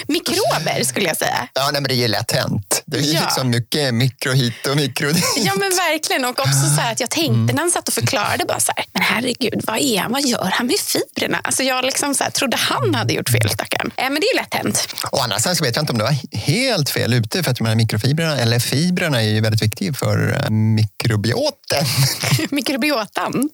Mikrober 0.08 0.84
skulle 0.84 1.06
jag 1.08 1.16
säga. 1.16 1.48
Ja, 1.54 1.62
nej, 1.72 1.80
men 1.82 1.88
det 1.88 1.94
är 1.94 1.96
ju 1.96 2.08
lätt 2.08 2.32
hänt. 2.32 2.82
Det 2.86 2.96
är 2.98 3.02
ju 3.02 3.12
Ja. 3.12 3.20
liksom 3.20 3.50
mycket 3.50 3.94
mikro 3.94 4.32
hit 4.32 4.66
och 4.66 4.76
mikro 4.76 5.08
dit. 5.12 5.24
Ja 5.36 5.52
men 5.54 5.70
verkligen. 5.70 6.24
Och 6.24 6.40
också 6.40 6.66
så 6.76 6.80
här 6.80 6.92
att 6.92 7.00
jag 7.00 7.10
tänkte 7.10 7.54
när 7.54 7.62
han 7.62 7.70
satt 7.70 7.88
och 7.88 7.94
förklarade 7.94 8.44
bara 8.44 8.60
så 8.60 8.72
här, 8.76 8.84
men 8.92 9.02
herregud, 9.02 9.60
vad 9.66 9.78
är 9.80 9.98
han? 9.98 10.12
Vad 10.12 10.22
gör 10.26 10.50
han 10.52 10.66
med 10.66 10.76
fibrerna? 10.78 11.40
Alltså 11.44 11.62
jag 11.62 11.84
liksom 11.84 12.14
så 12.14 12.24
här, 12.24 12.30
trodde 12.30 12.56
han 12.56 12.94
hade 12.94 13.12
gjort 13.14 13.28
fel 13.28 13.50
stackaren. 13.50 13.90
Eh, 13.96 14.02
men 14.10 14.14
det 14.14 14.26
är 14.26 14.34
ju 14.34 14.40
lätt 14.40 14.54
hänt. 14.54 14.88
Å 15.12 15.18
andra 15.18 15.38
sidan 15.38 15.56
så 15.56 15.64
vet 15.64 15.76
jag 15.76 15.82
inte 15.82 15.92
om 15.92 15.98
det 15.98 16.04
var 16.04 16.16
helt 16.38 16.90
fel 16.90 17.14
ute 17.14 17.42
för 17.42 17.50
att 17.50 17.56
de 17.56 17.66
här 17.66 17.74
mikrofibrerna, 17.74 18.36
eller 18.38 18.58
fibrerna 18.58 19.22
är 19.22 19.28
ju 19.28 19.40
väldigt 19.40 19.62
viktiga 19.62 19.92
för 19.92 20.40
eh, 20.44 20.50
mikrobioten. 20.50 21.84
Mikrobiotan. 22.50 23.48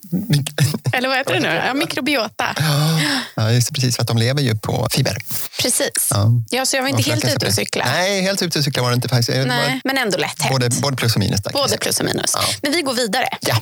Eller 0.93 1.09
vad 1.09 1.19
heter 1.19 1.35
det 1.35 1.41
nu? 1.41 1.63
Ja, 1.67 1.75
mikrobiota. 1.75 2.57
Ja, 3.35 3.51
just 3.51 3.69
det, 3.69 3.75
precis 3.75 3.97
för 3.97 4.03
att 4.03 4.09
de 4.15 4.19
lever 4.19 4.43
ju 4.43 4.57
på 4.57 4.89
fiber. 4.91 5.17
Precis. 5.63 6.09
Ja. 6.11 6.31
Ja, 6.51 6.67
så 6.67 6.77
jag 6.77 6.83
var 6.83 6.89
inte 6.89 7.11
helt 7.11 7.25
ute 7.25 7.47
och 7.47 7.55
cykla. 7.55 7.85
Nej, 7.85 8.23
helt 8.23 8.43
ute 8.43 8.59
och 8.59 8.65
cykla 8.65 8.83
var 8.83 8.91
det 8.91 8.95
inte 8.95 9.09
faktiskt. 9.09 9.39
Var 9.39 9.47
Nej, 9.47 9.81
men 9.85 9.99
ändå 9.99 10.19
lätt 10.19 10.43
hänt. 10.43 10.53
Både, 10.53 10.71
både 10.83 10.97
plus 10.97 11.15
och 11.15 11.21
minus. 11.21 11.43
Där, 11.43 11.53
Både 11.53 11.79
plus 11.79 12.01
och 12.01 12.07
minus. 12.07 12.31
Ja. 12.35 12.41
Men 12.63 12.73
vi 12.73 12.83
går 12.83 12.95
vidare. 12.95 13.29
Ja. 13.41 13.57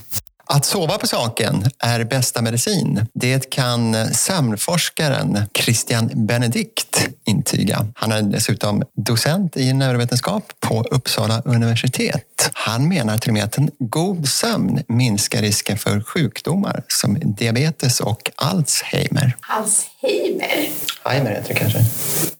Att 0.52 0.64
sova 0.64 0.98
på 0.98 1.06
saken 1.06 1.70
är 1.78 2.04
bästa 2.04 2.42
medicin. 2.42 3.06
Det 3.14 3.50
kan 3.50 4.14
sömnforskaren 4.14 5.38
Christian 5.54 6.10
Benedikt 6.14 7.08
intyga. 7.26 7.86
Han 7.94 8.12
är 8.12 8.22
dessutom 8.22 8.82
docent 8.96 9.56
i 9.56 9.72
neurovetenskap 9.72 10.52
på 10.60 10.82
Uppsala 10.90 11.42
universitet. 11.44 12.50
Han 12.52 12.88
menar 12.88 13.18
till 13.18 13.30
och 13.30 13.34
med 13.34 13.44
att 13.44 13.58
en 13.58 13.70
god 13.78 14.28
sömn 14.28 14.82
minskar 14.88 15.42
risken 15.42 15.78
för 15.78 16.00
sjukdomar 16.00 16.82
som 16.88 17.18
diabetes 17.22 18.00
och 18.00 18.30
Alzheimer. 18.34 19.36
Alzheimer. 19.40 20.68
Alzheimer 21.02 21.30
heter 21.30 21.48
det 21.48 21.60
kanske. 21.60 21.78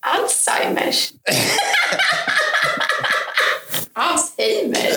Alzheimers. 0.00 1.12
Alzheimer. 3.94 4.96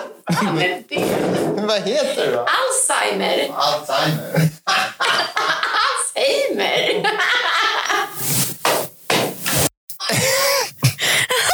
Vad 1.76 1.88
heter 1.88 2.26
det 2.26 2.32
då? 2.32 2.46
Alzheimer. 2.58 3.50
Alzheimer. 3.54 4.48
Alzheimer. 5.86 7.10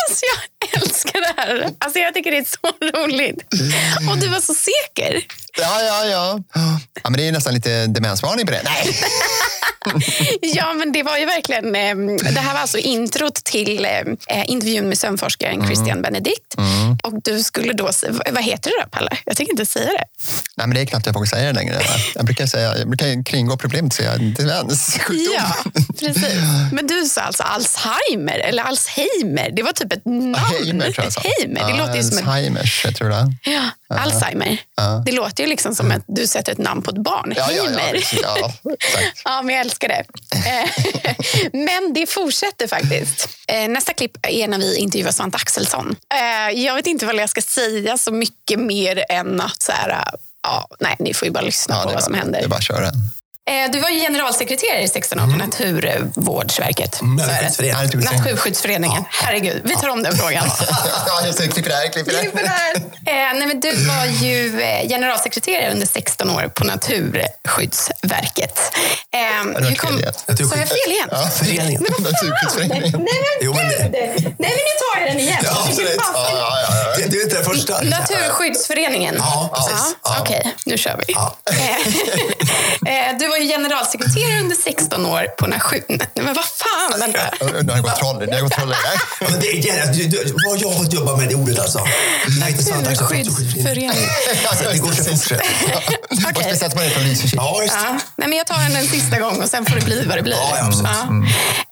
Alltså 0.05 0.25
jag 0.33 0.83
älskar 0.83 1.21
det 1.21 1.35
här. 1.43 1.71
Alltså 1.79 1.99
jag 1.99 2.15
tycker 2.15 2.31
det 2.31 2.37
är 2.37 2.45
så 2.45 2.99
roligt. 2.99 3.39
Och 4.11 4.19
du 4.19 4.29
var 4.29 4.41
så 4.41 4.55
säker. 4.55 5.25
Ja, 5.59 5.83
ja, 5.83 6.07
ja. 6.07 6.41
ja 7.03 7.11
men 7.11 7.13
det 7.13 7.29
är 7.29 7.33
nästan 7.33 7.55
lite 7.55 7.87
demensvarning 7.87 8.47
på 8.47 8.53
det. 8.53 8.63
Nej. 8.65 9.05
Ja, 10.41 10.73
men 10.75 10.93
det 10.93 11.03
var 11.03 11.19
ju 11.19 11.27
verkligen... 11.27 11.67
Eh, 11.75 12.17
det 12.33 12.41
här 12.41 12.53
var 12.55 12.61
alltså 12.61 12.79
introt 12.79 13.35
till 13.35 13.85
eh, 13.85 14.51
intervjun 14.51 14.89
med 14.89 14.99
sömnforskaren 14.99 15.67
Christian 15.67 16.03
Benedikt. 16.03 16.55
Och 17.03 17.23
du 17.23 17.43
skulle 17.43 17.73
då, 17.73 17.91
vad 18.33 18.45
heter 18.45 18.71
det 18.71 18.85
då 18.85 18.89
Palle? 18.91 19.11
Jag 19.25 19.37
tänker 19.37 19.53
inte 19.53 19.67
säga 19.67 19.87
det. 19.87 20.05
Nej, 20.57 20.67
men 20.67 20.75
det 20.75 20.81
är 20.81 20.87
knappt 20.87 21.07
jag 21.07 21.13
vågar 21.13 21.27
säga 21.27 21.47
det 21.47 21.53
längre. 21.53 21.81
Jag 22.15 22.25
brukar, 22.25 22.47
säga, 22.47 22.79
jag 22.79 22.89
brukar 22.89 23.25
kringå 23.25 23.57
problemet 23.57 23.93
och 23.93 23.97
säga 23.97 24.17
demenssjukdom. 24.17 25.17
Ja, 25.37 25.55
precis. 26.01 26.25
Men 26.73 26.87
du 26.87 27.05
sa 27.05 27.21
alltså 27.21 27.43
Alzheimer 27.43 28.39
eller 28.39 28.63
Alzheimer. 28.63 29.51
Det 29.53 29.63
var 29.63 29.73
typ 29.73 29.93
ett 29.93 30.05
namn. 30.05 30.35
Heimer 30.35 30.91
tror 30.93 31.05
jag 31.05 31.13
sa. 31.13 31.21
Heimer, 31.21 31.73
det 31.73 31.79
låter 31.79 31.97
ju 31.97 32.03
som 32.03 32.19
en 32.19 32.25
Alzheimers, 32.29 32.85
jag 32.85 32.97
tror 32.97 33.09
det. 33.09 33.33
Ja, 33.45 33.63
Alzheimer. 33.97 34.59
Ja. 34.77 35.03
Det 35.07 35.13
låter 35.13 35.43
ju 35.43 35.49
liksom 35.49 35.75
som 35.75 35.91
att 35.91 36.05
du 36.07 36.27
sätter 36.27 36.53
ett 36.53 36.59
namn 36.59 36.83
på 36.83 36.91
ett 36.91 37.03
barn. 37.03 37.33
Ja, 37.37 37.47
ja, 37.51 37.57
ja, 37.57 37.63
Heimer. 37.65 37.93
precis. 37.93 38.21
ja, 38.23 38.53
exakt. 38.81 39.21
Ja, 39.25 39.43
men 39.43 39.55
jag 39.55 39.67
älskar 39.73 39.89
det. 39.89 40.05
Eh, 40.37 40.71
men 41.53 41.93
det 41.95 42.07
fortsätter 42.07 42.67
faktiskt. 42.67 43.29
Eh, 43.49 43.69
Nästa 43.69 43.93
klipp 43.93 44.17
är 44.23 44.49
när 44.49 44.59
vi 44.59 44.77
intervjuar 44.77 45.13
Svante 45.13 45.37
Axelsson. 45.37 45.97
Eh, 46.15 46.61
Jag 46.61 46.75
vet 46.75 46.87
inte 46.87 47.07
vad 47.07 47.15
jag 47.15 47.31
ska 47.31 47.43
säga 47.43 47.99
så 47.99 48.13
mycket 48.13 48.61
mer 48.61 49.05
än 49.09 49.41
att 49.41 49.63
så 49.63 49.73
här, 49.73 50.05
ja, 50.43 50.69
nej, 50.81 50.97
ni 50.99 51.15
får 51.15 51.27
ju 51.27 51.33
bara 51.33 51.45
lyssna 51.45 51.75
Ja, 51.75 51.83
på 51.83 51.89
vad 51.89 51.97
är 51.99 52.01
som 52.01 52.13
bara, 52.13 52.19
händer. 52.19 52.39
det 52.39 52.45
är 52.45 52.49
bara 52.49 52.57
att 52.57 52.63
köra. 52.65 52.91
Eh, 53.51 53.71
Du 53.73 53.81
var 53.81 53.89
ju 53.89 54.01
generalsekreterare 54.01 54.83
i 54.83 54.89
16 54.89 55.21
år 55.21 55.27
på 55.27 55.31
Naturvårdsverket. 55.37 57.01
Det. 57.01 57.07
Naturskyddsföreningen. 57.07 58.17
Naturskyddsföreningen. 58.19 59.05
Herregud, 59.11 59.63
vi 59.65 59.77
tar 59.77 59.89
om 59.89 60.03
den 60.03 60.17
frågan. 60.17 60.45
Ja, 61.07 61.27
just 61.27 61.39
det. 61.39 61.49
Klipper 61.49 61.71
där, 61.71 61.93
klipper 61.93 62.13
Klipper 62.21 62.39
där. 62.43 62.49
där. 63.05 63.29
Eh, 63.31 63.39
nej, 63.39 63.47
men 63.47 63.61
du 63.61 63.73
var 63.85 64.05
ju 64.07 64.61
eh, 64.63 64.89
generalsekreterare 64.89 65.71
under 65.73 65.87
16 65.87 66.31
år 66.31 66.49
på 66.55 66.65
Naturskyddsverket. 66.65 68.59
Eh, 69.15 69.21
hur 69.69 69.75
kom... 69.75 69.99
igen. 69.99 70.13
Sa 70.15 70.57
jag 70.57 70.69
fel 70.69 70.91
igen? 70.93 71.09
Ja, 71.11 71.29
Föreningen. 71.37 71.83
Naturskyddsföreningen. 71.99 72.93
Nej 72.93 73.01
men 73.25 73.39
gud! 73.41 73.55
Nej 73.55 74.35
men 74.39 74.51
nu 74.51 74.73
tar 74.83 75.01
jag 75.01 75.09
den 75.11 75.21
igen. 75.21 75.39
Ja, 75.45 75.65
absolut. 75.69 75.97
Ja, 76.15 76.29
ja, 76.31 76.59
ja. 76.69 76.69
Det, 76.97 77.07
det 77.11 77.17
är 77.17 77.23
inte 77.25 77.37
det 77.39 77.45
första. 77.45 77.81
Naturskyddsföreningen. 77.83 79.15
Ja, 79.19 79.51
precis. 79.55 79.97
Ja. 80.05 80.17
Okej, 80.21 80.55
nu 80.67 80.79
kör 80.79 80.97
vi. 81.07 81.13
Ja. 81.15 81.37
Eh, 81.51 81.57
eh, 83.11 83.19
du 83.19 83.29
var 83.33 83.39
ju 83.39 83.47
generalsekreterare 83.49 84.41
under 84.41 84.57
16 84.57 85.07
år 85.07 85.27
på 85.39 85.47
Natur... 85.47 85.83
Nej, 85.89 86.09
men 86.15 86.35
vad 86.35 86.45
fan, 86.45 87.01
vänta. 87.01 87.21
Nu 87.41 87.73
har 87.73 87.77
det 87.77 87.83
gått 87.83 88.53
troll. 88.53 88.75
Det 89.41 89.49
är 89.49 89.57
gärna, 89.67 89.93
du, 89.93 90.07
du, 90.07 90.35
vad 90.49 90.59
jag 90.59 90.69
har 90.69 90.77
fått 90.85 90.93
jobba 90.93 91.17
med 91.17 91.29
det 91.29 91.35
ordet 91.35 91.59
alltså. 91.59 91.81
Nej, 92.41 92.51
inte 92.51 92.65
sant. 92.65 92.87
Alltså, 92.87 93.05
Det 94.73 94.79
går 94.79 94.93
så 94.93 95.05
fortsätt. 95.05 95.41
Och 96.37 96.43
speciellt 96.43 96.75
man 96.75 96.85
är 96.85 96.91
från 96.91 97.05
Lysekil. 97.05 97.31
Ja, 97.37 97.63
just. 97.63 97.75
Ja. 97.75 97.99
Nej, 98.17 98.29
men 98.29 98.39
jag 98.39 98.47
tar 98.47 98.59
den 98.59 98.77
en 98.77 98.87
sista 98.87 99.19
gång 99.19 99.43
och 99.43 99.49
sen 99.49 99.67
får 99.67 99.77
det 99.77 99.85
bli 99.85 100.05
vad 100.05 100.19
det 100.19 100.23
blir. 100.23 100.37
Ja, 100.37 100.57
ja, 100.59 100.67
absolut. 100.67 100.91
Ja. 100.93 101.09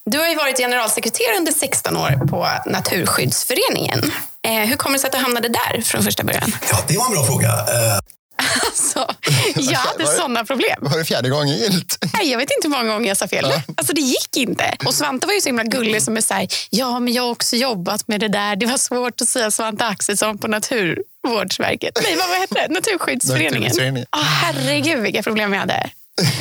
Du 0.07 0.19
har 0.19 0.29
ju 0.29 0.35
varit 0.35 0.57
generalsekreterare 0.59 1.37
under 1.37 1.52
16 1.52 1.97
år 1.97 2.26
på 2.26 2.49
Naturskyddsföreningen. 2.67 4.12
Eh, 4.47 4.52
hur 4.52 4.76
kommer 4.76 4.95
det 4.97 5.00
sig 5.00 5.09
att 5.09 5.12
du 5.12 5.19
hamnade 5.19 5.49
där 5.49 5.83
från 5.83 6.02
första 6.02 6.25
början? 6.25 6.57
Ja, 6.71 6.79
det 6.88 6.97
var 6.99 7.07
en 7.07 7.12
bra 7.12 7.25
fråga. 7.25 7.49
Alltså, 8.66 9.14
jag 9.57 9.78
hade 9.78 10.07
sådana 10.07 10.45
problem. 10.45 10.78
Var 10.80 10.99
det 10.99 11.04
fjärde 11.04 11.28
gången 11.28 11.57
gillt? 11.59 11.99
Nej, 12.14 12.30
jag 12.30 12.38
vet 12.38 12.50
inte 12.57 12.69
hur 12.69 12.71
många 12.71 12.92
gånger 12.92 13.09
jag 13.09 13.16
sa 13.16 13.28
fel. 13.28 13.52
Alltså, 13.76 13.92
det 13.92 14.00
gick 14.00 14.37
inte. 14.37 14.76
Och 14.87 14.95
Svante 14.95 15.26
var 15.26 15.35
ju 15.35 15.40
så 15.40 15.49
himla 15.49 15.64
gullig 15.64 16.02
som 16.02 16.16
är 16.16 16.21
så 16.21 16.35
här, 16.35 16.49
ja 16.71 17.00
men 17.00 17.12
jag 17.12 17.23
har 17.23 17.30
också 17.30 17.57
jobbat 17.57 18.09
med 18.09 18.21
det 18.21 18.28
där. 18.28 18.57
Det 18.57 18.66
var 18.66 18.78
svårt 18.78 19.21
att 19.21 19.28
säga 19.28 19.50
Svante 19.50 19.87
Axelsson 19.87 20.38
på 20.38 20.49
Naturvårdsverket. 20.49 21.99
Nej, 22.02 22.16
vad 22.16 22.38
hette 22.38 22.54
det? 22.54 22.75
Naturskyddsföreningen. 22.75 23.52
Naturskyddsföreningen. 23.52 24.07
Oh, 24.16 24.23
herregud 24.23 24.99
vilka 25.02 25.23
problem 25.23 25.52
jag 25.52 25.61
hade. 25.61 25.90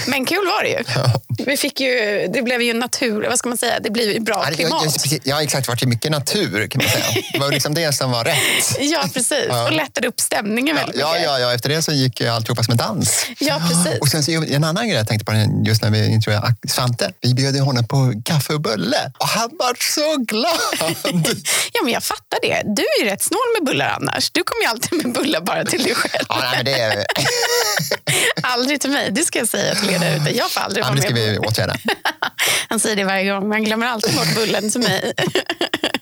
Men 0.08 0.26
kul 0.26 0.46
var 0.46 0.64
det 0.64 0.70
ju. 0.70 0.84
Vi 1.46 1.58
fick 1.58 1.80
ju. 1.80 2.28
Det 2.34 2.42
blev 2.42 2.62
ju 2.62 2.74
natur, 2.74 3.26
vad 3.30 3.40
ska 3.40 3.50
man 3.50 3.58
säga, 3.58 3.80
det 3.80 3.90
blev 3.90 4.12
ju 4.12 4.20
bra 4.20 4.42
Ja, 4.44 4.50
det- 4.50 4.56
klimat. 4.56 5.06
Jag 5.24 5.36
har 5.36 5.44
exakt 5.44 5.68
varit 5.68 5.84
i 5.84 5.86
mycket 5.86 6.12
natur 6.12 6.68
kan 6.68 6.82
man 6.84 6.92
säga. 6.92 7.24
Det 7.34 7.40
var 7.40 7.52
liksom 7.52 7.74
det 7.74 7.94
som 7.94 8.12
var 8.12 8.24
rätt. 8.24 8.78
Ja, 8.80 9.04
precis. 9.14 9.46
Och 9.68 9.72
lättade 9.72 10.08
upp 10.08 10.20
stämningen 10.20 10.76
väldigt 10.76 11.00
Ja, 11.00 11.12
mycket. 11.14 11.26
ja, 11.26 11.40
ja, 11.40 11.54
efter 11.54 11.70
det 11.70 11.82
så 11.82 11.92
gick 11.92 12.22
ju 12.22 12.28
alltihopa 12.28 12.64
som 12.64 12.72
en 12.72 12.78
dans. 12.78 13.26
Ja, 13.40 13.62
precis. 13.70 14.00
Och 14.02 14.08
sen 14.08 14.24
så 14.24 14.32
en 14.32 14.64
annan 14.64 14.88
grej 14.88 14.98
jag 14.98 15.08
tänkte 15.08 15.26
på 15.26 15.34
just 15.66 15.82
när 15.82 15.90
vi 15.90 16.08
intervjuade 16.08 16.56
Svante. 16.68 17.12
Vi 17.22 17.34
bjöd 17.34 17.56
ju 17.56 17.62
honom 17.62 17.88
på 17.88 18.14
kaffe 18.26 18.54
och 18.54 18.62
bulle 18.62 19.12
och 19.20 19.28
han 19.28 19.50
var 19.60 19.76
så 19.94 20.18
glad. 20.18 20.96
Ja, 21.74 21.82
men 21.84 21.94
jag 21.94 22.04
fattar 22.04 22.40
det. 22.42 22.62
Du 22.66 22.82
är 22.82 23.04
ju 23.04 23.10
rätt 23.10 23.24
snål 23.24 23.40
med 23.60 23.66
bullar 23.68 23.88
annars. 24.02 24.32
Du 24.32 24.44
kommer 24.44 24.62
ju 24.64 24.68
alltid 24.68 25.06
med 25.06 25.14
bullar 25.14 25.42
bara 25.42 25.66
till 25.66 25.84
dig 25.84 25.96
själv. 25.96 26.26
Ja, 26.30 26.40
nej, 26.42 26.52
men 26.56 26.66
det, 26.66 26.80
är- 26.82 27.06
Aldrig 28.54 28.82
till 28.82 28.90
mig. 28.90 29.12
Det 29.12 29.24
ska 29.24 29.40
jag 29.40 29.48
säga 29.48 29.76
till 29.76 29.90
er 29.90 30.00
där 30.00 30.16
ute. 30.22 30.38
Jag 30.38 30.52
får 30.52 30.62
aldrig 30.62 30.84
ja, 30.84 30.88
vara 30.88 30.94
men 30.96 31.02
det 31.04 31.14
med. 31.14 31.24
ska 31.24 31.32
vi 31.32 31.38
åtgärda. 31.38 31.76
Han 32.70 32.80
säger 32.80 32.96
det 32.96 33.04
varje 33.04 33.32
gång. 33.34 33.48
Man 33.50 33.64
glömmer 33.64 33.88
alltid 33.88 34.16
bort 34.16 34.36
bullen 34.36 34.72
till 34.72 34.82
mig. 34.82 35.14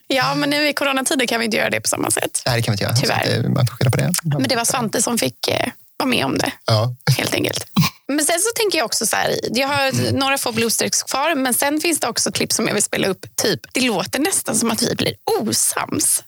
Ja, 0.09 0.35
men 0.35 0.49
nu 0.49 0.67
i 0.69 0.73
coronatider 0.73 1.25
kan 1.25 1.39
vi 1.39 1.45
inte 1.45 1.57
göra 1.57 1.69
det 1.69 1.81
på 1.81 1.87
samma 1.87 2.11
sätt. 2.11 2.41
Nej, 2.45 2.55
det 2.55 2.61
kan 2.61 2.71
vi 2.71 2.73
inte 2.73 2.83
göra. 2.83 2.95
Tyvärr. 2.95 3.41
Det- 3.43 3.49
Man 3.49 3.67
får 3.67 3.75
skylla 3.75 3.91
på 3.91 3.97
det. 3.97 4.11
Men 4.23 4.43
det 4.43 4.55
var 4.55 4.65
Svante 4.65 5.01
som 5.01 5.17
fick 5.17 5.47
eh, 5.47 5.69
vara 5.97 6.09
med 6.09 6.25
om 6.25 6.37
det. 6.37 6.51
Ja. 6.65 6.93
helt 7.17 7.33
enkelt. 7.33 7.65
Men 8.07 8.25
sen 8.25 8.39
så 8.39 8.47
tänker 8.55 8.77
jag 8.77 8.85
också 8.85 9.05
så 9.05 9.15
här, 9.15 9.35
jag 9.51 9.67
har 9.67 10.11
några 10.13 10.37
få 10.37 10.51
bluesticks 10.51 11.03
kvar, 11.03 11.35
men 11.35 11.53
sen 11.53 11.81
finns 11.81 11.99
det 11.99 12.07
också 12.07 12.31
klipp 12.31 12.51
som 12.53 12.67
jag 12.67 12.73
vill 12.73 12.83
spela 12.83 13.07
upp. 13.07 13.25
Typ, 13.35 13.59
det 13.73 13.81
låter 13.81 14.19
nästan 14.19 14.55
som 14.55 14.71
att 14.71 14.81
vi 14.81 14.95
blir 14.95 15.13
osams. 15.41 16.23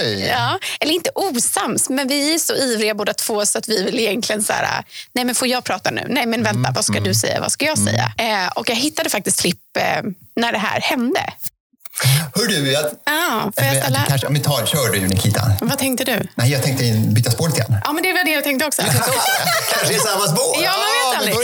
Oj! 0.00 0.24
Ja, 0.28 0.58
eller 0.80 0.92
inte 0.92 1.10
osams, 1.14 1.88
men 1.88 2.08
vi 2.08 2.34
är 2.34 2.38
så 2.38 2.54
ivriga 2.54 2.94
båda 2.94 3.14
två 3.14 3.46
så 3.46 3.58
att 3.58 3.68
vi 3.68 3.82
vill 3.82 3.98
egentligen 3.98 4.42
så 4.42 4.52
här, 4.52 4.84
nej 5.14 5.24
men 5.24 5.34
får 5.34 5.48
jag 5.48 5.64
prata 5.64 5.90
nu? 5.90 6.06
Nej 6.08 6.26
men 6.26 6.42
vänta, 6.42 6.70
vad 6.74 6.84
ska 6.84 7.00
du 7.00 7.14
säga? 7.14 7.40
Vad 7.40 7.52
ska 7.52 7.64
jag 7.64 7.78
säga? 7.78 8.12
Eh, 8.18 8.48
och 8.54 8.70
jag 8.70 8.76
hittade 8.76 9.10
faktiskt 9.10 9.40
klipp 9.40 9.76
eh, 9.78 10.02
när 10.36 10.52
det 10.52 10.58
här 10.58 10.80
hände. 10.80 11.20
Hör 12.34 12.46
du, 12.46 12.72
jag, 12.72 12.84
Ah, 12.84 13.50
jag 13.56 13.82
ställa? 13.82 14.04
kanske, 14.08 14.26
om 14.26 14.34
vi 14.34 14.40
tar, 14.40 14.66
kör 14.66 14.92
du 14.92 15.00
Nikita. 15.08 15.42
Vad 15.60 15.78
tänkte 15.78 16.04
du? 16.04 16.28
Nej, 16.34 16.50
jag 16.52 16.62
tänkte 16.62 16.84
byta 17.14 17.30
spår 17.30 17.48
lite 17.48 17.60
grann. 17.60 17.80
Ja, 17.84 17.92
men 17.92 18.02
det 18.02 18.12
var 18.12 18.24
det 18.24 18.30
jag 18.30 18.44
tänkte 18.44 18.66
också. 18.66 18.82
Kanske 19.72 19.94
i 19.94 19.98
samma 19.98 20.26
spår? 20.26 20.56
Ja, 20.62 20.70
man 20.70 20.80
Ja, 21.04 21.10
vet 21.10 21.18
aldrig. 21.18 21.34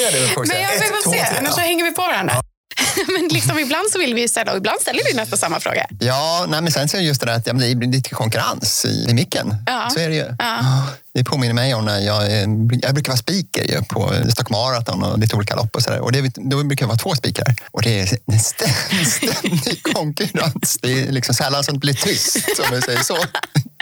Men 0.49 0.63
jag, 0.63 0.73
vi 0.73 0.87
får 1.03 1.13
se, 1.13 1.21
annars 1.21 1.43
ja. 1.49 1.53
så 1.55 1.61
hänger 1.61 1.85
vi 1.85 1.93
på 1.93 2.03
varandra. 2.03 2.35
Men 3.19 3.29
liksom 3.29 3.59
ibland 3.59 3.91
så 3.93 3.99
vill 3.99 4.15
vi 4.15 4.21
ju 4.21 4.29
ställa 4.29 4.53
och 4.53 4.59
ibland 4.59 4.81
ställer 4.81 5.01
vi 5.05 5.15
nästan 5.15 5.39
samma 5.39 5.61
fråga. 5.61 5.87
Ja, 6.01 6.47
nej, 6.49 6.63
men 6.63 6.73
sen 6.73 6.89
så 6.89 6.97
är 6.97 7.01
det 7.01 7.07
just 7.07 7.21
det 7.21 7.27
där 7.27 7.37
att 7.37 7.47
ja, 7.47 7.53
det 7.53 7.75
blir 7.75 7.89
lite 7.89 8.11
konkurrens 8.11 8.85
i, 8.85 9.11
i 9.11 9.15
micken. 9.15 9.55
Ja. 9.67 9.91
Så 9.91 10.01
är 10.01 10.09
det 10.09 10.15
ju. 10.15 10.27
Ja. 10.39 10.87
Det 11.15 11.25
påminner 11.25 11.55
mig 11.55 11.75
om 11.75 11.85
när 11.85 12.01
jag, 12.01 12.23
eh, 12.23 12.49
jag 12.83 12.95
brukar 12.95 13.13
vara 13.13 13.17
speaker 13.17 13.81
på 13.81 14.13
Stockholm 14.31 14.61
Marathon 14.61 15.03
och 15.03 15.19
lite 15.19 15.37
olika 15.37 15.57
lopp 15.57 15.77
och 15.77 15.83
så 15.83 15.91
där. 15.91 16.01
Och 16.01 16.13
det, 16.13 16.35
då 16.37 16.65
brukar 16.65 16.83
jag 16.83 16.89
vara 16.89 16.99
två 16.99 17.15
spikar. 17.15 17.55
Och 17.71 17.83
det 17.83 18.01
är 18.01 18.19
en 18.33 18.41
ständig, 18.41 19.83
konkurrens. 19.83 20.79
Det 20.83 21.03
är 21.03 21.13
liksom 21.13 21.35
sällan 21.35 21.65
som 21.65 21.75
det 21.75 21.81
blir 21.81 21.95
tyst, 21.95 22.37
om 22.59 22.75
jag 22.75 22.85
säger 22.85 23.03
så. 23.03 23.17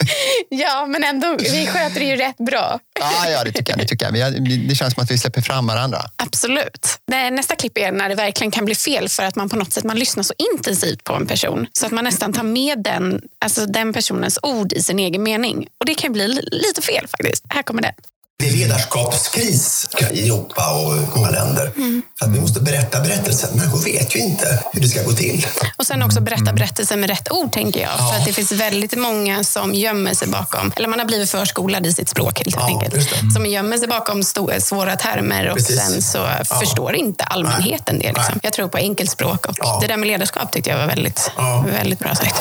Ja, 0.49 0.87
men 0.87 1.04
ändå, 1.04 1.37
vi 1.38 1.66
sköter 1.66 2.00
det 2.00 2.06
ju 2.06 2.16
rätt 2.16 2.37
bra. 2.38 2.78
Ja, 3.00 3.28
ja 3.30 3.44
det 3.44 3.52
tycker 3.52 3.73
jag. 3.73 3.78
Det, 3.78 3.85
tycker 3.87 4.16
jag. 4.16 4.68
Det 4.68 4.75
känns 4.75 4.94
som 4.94 5.02
att 5.02 5.11
vi 5.11 5.18
släpper 5.18 5.40
fram 5.40 5.66
varandra. 5.66 5.99
Absolut. 6.16 6.99
Nästa 7.32 7.56
klipp 7.56 7.78
är 7.78 7.92
när 7.92 8.09
det 8.09 8.14
verkligen 8.14 8.50
kan 8.50 8.64
bli 8.64 8.75
fel 8.75 9.09
för 9.09 9.23
att 9.23 9.37
man 9.37 9.49
på 9.49 9.56
något 9.56 9.73
sätt 9.73 9.85
man 9.85 9.99
lyssnar 9.99 10.23
så 10.23 10.35
intensivt 10.52 11.04
på 11.04 11.14
en 11.14 11.26
person 11.26 11.66
så 11.73 11.87
att 11.87 11.92
man 11.92 12.04
nästan 12.04 12.32
tar 12.32 12.42
med 12.42 12.78
den, 12.82 13.21
alltså 13.44 13.66
den 13.66 13.92
personens 13.92 14.38
ord 14.42 14.73
i 14.73 14.82
sin 14.82 14.99
egen 14.99 15.23
mening. 15.23 15.66
Och 15.80 15.87
det 15.87 15.94
kan 15.94 16.12
bli 16.12 16.28
li- 16.28 16.49
lite 16.50 16.82
fel 16.82 17.06
faktiskt. 17.09 17.44
Här 17.49 17.62
kommer 17.62 17.82
det. 17.82 17.92
Det 18.39 18.49
är 18.49 18.53
ledarskapskris 18.53 19.89
i 20.12 20.25
Europa 20.29 20.71
och 20.73 21.17
många 21.17 21.31
länder. 21.31 21.71
För 22.19 22.27
att 22.27 22.33
vi 22.37 22.41
måste 22.41 22.61
berätta 22.61 23.01
berättelsen. 23.01 23.51
Människor 23.59 23.79
vet 23.85 24.17
ju 24.17 24.21
inte 24.21 24.62
hur 24.73 24.81
det 24.81 24.89
ska 24.89 25.03
gå 25.03 25.12
till. 25.12 25.47
Och 25.77 25.87
sen 25.87 26.03
också 26.03 26.21
berätta 26.21 26.53
berättelsen 26.53 27.01
med 27.01 27.11
rätt 27.11 27.33
ord, 27.33 27.53
tänker 27.53 27.81
jag. 27.81 27.99
För 27.99 28.19
att 28.19 28.25
det 28.25 28.33
finns 28.33 28.53
väldigt 28.53 28.99
många 28.99 29.45
som 29.45 29.75
gömmer 29.75 30.15
sig 30.15 30.29
bakom, 30.29 30.73
eller 30.77 30.89
man 30.89 30.99
har 30.99 31.07
blivit 31.07 31.31
förskolad 31.31 31.87
i 31.87 31.93
sitt 31.93 32.09
språk 32.09 32.39
helt 32.39 32.57
Ja, 32.59 32.67
enkelt. 32.67 32.95
det. 32.95 33.31
Som 33.35 33.47
gömmer 33.47 33.79
sig 33.79 33.89
bakom 33.89 34.23
svåra 34.61 34.97
termer 34.97 35.49
och 35.49 35.57
Precis. 35.57 35.81
sen 35.81 36.03
så 36.03 36.27
förstår 36.61 36.95
inte 36.95 37.25
allmänheten 37.25 37.99
det. 37.99 38.07
Liksom. 38.07 38.25
Nej. 38.29 38.41
Jag 38.43 38.53
tror 38.53 38.69
på 38.69 38.79
enkelspråk 38.79 39.47
och 39.47 39.55
Ja. 39.59 39.79
det 39.83 39.87
där 39.87 39.97
med 39.97 40.07
ledarskap 40.09 40.53
tyckte 40.53 40.71
jag 40.71 40.79
var 40.79 40.87
väldigt, 40.87 41.31
Ja. 41.37 41.65
väldigt 41.73 41.99
bra 41.99 42.15
sagt. 42.15 42.35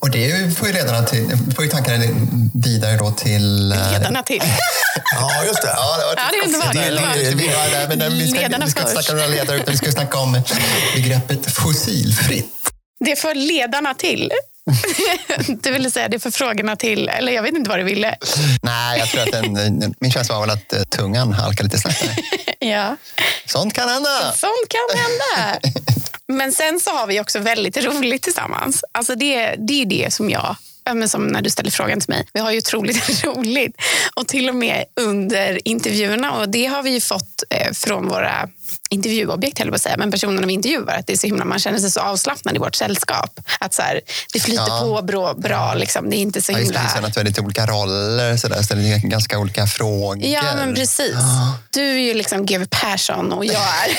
Och 0.00 0.10
det 0.10 0.56
får 0.58 0.68
ju 0.68 0.74
ledarna 0.74 1.02
till, 1.02 1.38
får 1.56 1.64
ju 1.64 1.70
tankarna 1.70 2.04
vidare 2.54 2.96
då 2.96 3.10
till... 3.10 3.72
eh, 3.72 3.92
Ledarna 3.92 4.22
till. 4.22 4.42
Ja, 5.14 5.44
just 5.44 5.62
det. 5.62 5.68
Ja, 5.68 5.96
det 5.98 6.04
var 6.04 6.14
Ja, 6.16 6.22
det 6.32 6.38
är 6.38 6.44
underbart. 6.44 6.72
Det 6.72 7.30
det 7.30 7.34
Vi, 7.34 7.48
var 7.48 7.70
där, 7.70 7.96
men 7.96 8.18
vi, 8.18 8.28
ska, 8.28 8.40
Ledarna 8.40 8.64
vi 8.64 8.70
ska 8.70 8.80
inte 8.80 8.92
snacka 8.92 9.12
om 9.12 9.16
några 9.18 9.30
ledare 9.30 9.56
utan 9.56 9.72
vi 9.72 9.76
ska 9.78 9.92
snacka 9.92 10.18
om 10.18 10.42
begreppet 10.94 11.54
fossilfritt. 11.54 12.54
Det 13.04 13.12
är 13.12 13.16
för 13.16 13.34
ledarna 13.34 13.94
till. 13.94 14.32
Du 15.62 15.72
ville 15.72 15.90
säga 15.90 16.08
det 16.08 16.18
för 16.18 16.30
frågorna 16.30 16.76
till, 16.76 17.08
eller 17.08 17.32
jag 17.32 17.42
vet 17.42 17.54
inte 17.54 17.70
vad 17.70 17.78
du 17.78 17.82
ville. 17.82 18.16
Nej, 18.62 18.98
jag 18.98 19.08
tror 19.08 19.22
att 19.22 19.32
den, 19.32 19.94
min 20.00 20.10
känsla 20.10 20.34
var 20.34 20.46
väl 20.46 20.50
att 20.50 20.72
eh, 20.72 20.82
tungan 20.82 21.32
halkar 21.32 21.64
lite 21.64 21.78
snett. 21.78 22.04
Ja, 22.62 22.96
Sånt 23.46 23.74
kan 23.74 23.88
hända. 23.88 24.32
sånt 24.36 24.68
kan 24.68 24.98
hända. 25.00 25.60
Men 26.28 26.52
sen 26.52 26.80
så 26.80 26.90
har 26.90 27.06
vi 27.06 27.20
också 27.20 27.38
väldigt 27.38 27.76
roligt 27.76 28.22
tillsammans. 28.22 28.84
Alltså 28.92 29.14
det, 29.14 29.54
det 29.58 29.82
är 29.82 29.86
det 29.86 30.12
som 30.12 30.30
jag 30.30 30.40
ja, 30.40 30.56
men 30.94 31.08
som 31.08 31.26
när 31.26 31.42
du 31.42 31.50
ställer 31.50 31.70
frågan 31.70 32.00
till 32.00 32.10
mig. 32.10 32.26
Vi 32.32 32.40
har 32.40 32.52
ju 32.52 32.58
otroligt 32.58 33.24
roligt. 33.24 33.76
Och 34.14 34.28
till 34.28 34.48
och 34.48 34.54
med 34.54 34.84
under 35.00 35.68
intervjuerna. 35.68 36.32
Och 36.32 36.48
det 36.48 36.66
har 36.66 36.82
vi 36.82 36.90
ju 36.90 37.00
fått 37.00 37.42
eh, 37.50 37.72
från 37.72 38.08
våra 38.08 38.48
intervjuobjekt, 38.90 39.58
höll 39.58 39.66
jag 39.66 39.72
på 39.72 39.76
att 39.76 39.82
säga, 39.82 39.96
men 39.96 40.10
personerna 40.10 40.46
vi 40.46 40.52
intervjuar. 40.52 40.94
Att 40.98 41.06
det 41.06 41.12
är 41.12 41.16
så 41.16 41.26
himla, 41.26 41.44
man 41.44 41.58
känner 41.58 41.78
sig 41.78 41.90
så 41.90 42.00
avslappnad 42.00 42.56
i 42.56 42.58
vårt 42.58 42.74
sällskap. 42.74 43.40
Att 43.60 43.74
så 43.74 43.82
här, 43.82 44.00
det 44.32 44.40
flyter 44.40 44.64
Ja. 44.68 44.80
på 44.80 45.02
bra. 45.02 45.34
bra 45.34 45.74
liksom. 45.74 46.10
Det 46.10 46.16
är 46.16 46.18
inte 46.18 46.42
så 46.42 46.52
Ja, 46.52 46.58
just 46.58 46.70
himla... 46.70 46.80
det, 46.80 47.00
vi 47.00 47.04
har 47.06 47.10
väldigt 47.14 47.38
olika 47.38 47.66
roller, 47.66 48.36
så 48.36 48.48
där, 48.48 48.62
ställer 48.62 48.98
ganska 49.08 49.38
olika 49.38 49.66
frågor. 49.66 50.24
Ja, 50.26 50.42
men 50.56 50.74
precis. 50.74 51.14
Du 51.70 51.82
är 51.82 51.98
ju 51.98 52.14
liksom 52.14 52.46
GW 52.46 52.66
Persson 52.70 53.32
och 53.32 53.44
jag 53.44 53.54
är 53.54 53.90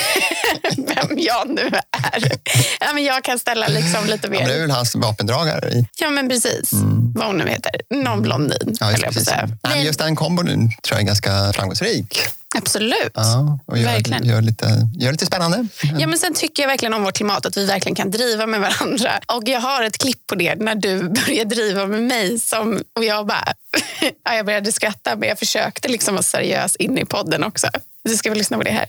vem 0.94 1.18
jag 1.18 1.48
nu 1.48 1.66
är. 2.12 2.32
Ja, 2.80 2.92
men 2.94 3.04
jag 3.04 3.24
kan 3.24 3.38
ställa 3.38 3.68
liksom 3.68 4.06
lite 4.06 4.26
Ja, 4.26 4.30
men 4.30 4.38
det 4.38 4.54
är 4.54 4.54
mer... 4.54 4.60
väl 4.60 4.70
hans 4.70 4.94
vapendragare 4.94 5.68
i. 5.70 5.86
Ja, 5.98 6.10
men 6.10 6.28
precis. 6.28 6.70
Vad 7.14 7.26
hon 7.26 7.36
nu 7.38 7.48
heter. 7.48 7.70
Någon 7.90 8.22
blondin, 8.22 8.58
Mm. 8.62 8.76
Ja, 8.80 8.90
just, 8.90 9.02
jag 9.02 9.12
på 9.14 9.20
att 9.20 9.26
säga. 9.26 9.48
Men 9.62 9.82
just 9.82 9.98
den 9.98 10.16
kombon 10.16 10.46
tror 10.46 10.70
jag 10.90 11.00
är 11.00 11.06
ganska 11.06 11.52
framgångsrik. 11.52 12.18
Absolut. 12.54 13.12
Ja, 13.14 13.58
och 13.66 13.78
gör, 13.78 13.84
Verkligen. 13.84 14.24
gör, 14.24 14.40
lite, 14.40 14.88
gör 14.94 15.12
lite 15.12 15.26
spännande. 15.26 15.66
Ja, 15.98 16.06
men 16.06 16.18
sen 16.18 16.34
tycker 16.34 16.62
jag 16.62 16.68
verkligen 16.68 16.94
om 16.94 17.02
vårt 17.02 17.16
klimat, 17.16 17.46
att 17.46 17.56
vi 17.56 17.66
verkligen 17.66 17.94
kan 17.96 18.10
driva 18.10 18.46
med 18.46 18.60
varandra. 18.60 19.10
Och 19.26 19.42
jag 19.48 19.60
har 19.60 19.82
ett 19.82 19.98
klipp 19.98 20.26
på 20.26 20.34
det 20.34 20.54
när 20.54 20.74
du 20.74 21.08
började 21.26 21.54
driva 21.54 21.86
med 21.86 22.02
mig 22.02 22.38
som, 22.38 22.82
och 22.96 23.04
jag 23.04 23.26
bara, 23.26 23.52
ja, 24.24 24.34
jag 24.34 24.46
började 24.46 24.72
skratta 24.72 25.16
men 25.16 25.28
jag 25.28 25.38
försökte 25.38 25.88
liksom 25.88 26.14
vara 26.14 26.22
seriös 26.22 26.76
inne 26.76 27.00
i 27.00 27.04
podden 27.04 27.44
också. 27.44 27.66
Du 28.04 28.16
ska 28.16 28.28
väl 28.28 28.38
lyssna 28.38 28.56
på 28.56 28.62
det 28.62 28.70
här. 28.70 28.86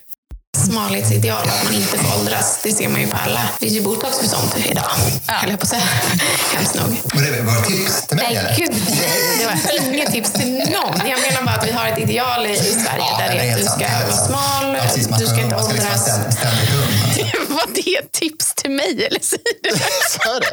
Smalhetsideal, 0.58 1.50
att 1.50 1.64
man 1.64 1.74
inte 1.74 1.98
får 1.98 2.20
åldras, 2.20 2.60
det 2.64 2.72
ser 2.72 2.90
man 2.90 3.02
ju 3.02 3.08
på 3.08 3.18
alla. 3.26 3.42
Det 3.60 3.66
finns 3.66 3.78
ju 3.78 3.82
botox 3.82 4.20
för 4.20 4.28
sånt 4.28 4.58
idag, 4.58 4.84
höll 5.28 5.50
jag 5.50 5.60
på 5.60 5.64
att 5.64 5.70
säga. 5.70 5.82
Hemskt 6.54 6.76
nog. 6.76 7.02
Och 7.04 7.22
det 7.22 7.42
var 7.42 7.62
tips 7.62 8.08
till 8.08 8.18
mig 8.18 8.40
Nej, 8.44 8.56
gud 8.58 8.72
nej. 8.90 9.60
Det 9.68 9.80
var 9.80 9.94
inget 9.94 10.12
tips 10.12 10.32
till 10.34 10.54
någon. 10.54 11.10
Jag 11.10 11.22
menar 11.22 11.42
bara 11.46 11.56
att 11.56 11.68
vi 11.68 11.72
har 11.72 11.88
ett 11.88 12.00
ideal 12.00 12.46
i, 12.46 12.83
du 15.24 15.30
ska 15.30 15.42
inte 15.42 15.56
man 15.56 15.64
ska 15.64 15.74
liksom 15.74 15.90
vara 15.90 16.00
åldras. 16.00 16.36
ständigt 16.36 17.40
ung. 17.50 17.56
Var 17.56 17.68
det 17.74 17.96
ett 17.96 18.12
tips 18.12 18.54
till 18.54 18.72
mig 18.72 19.06
eller 19.06 19.20
säger 19.20 19.44
du? 19.64 19.70
Det. 19.70 20.46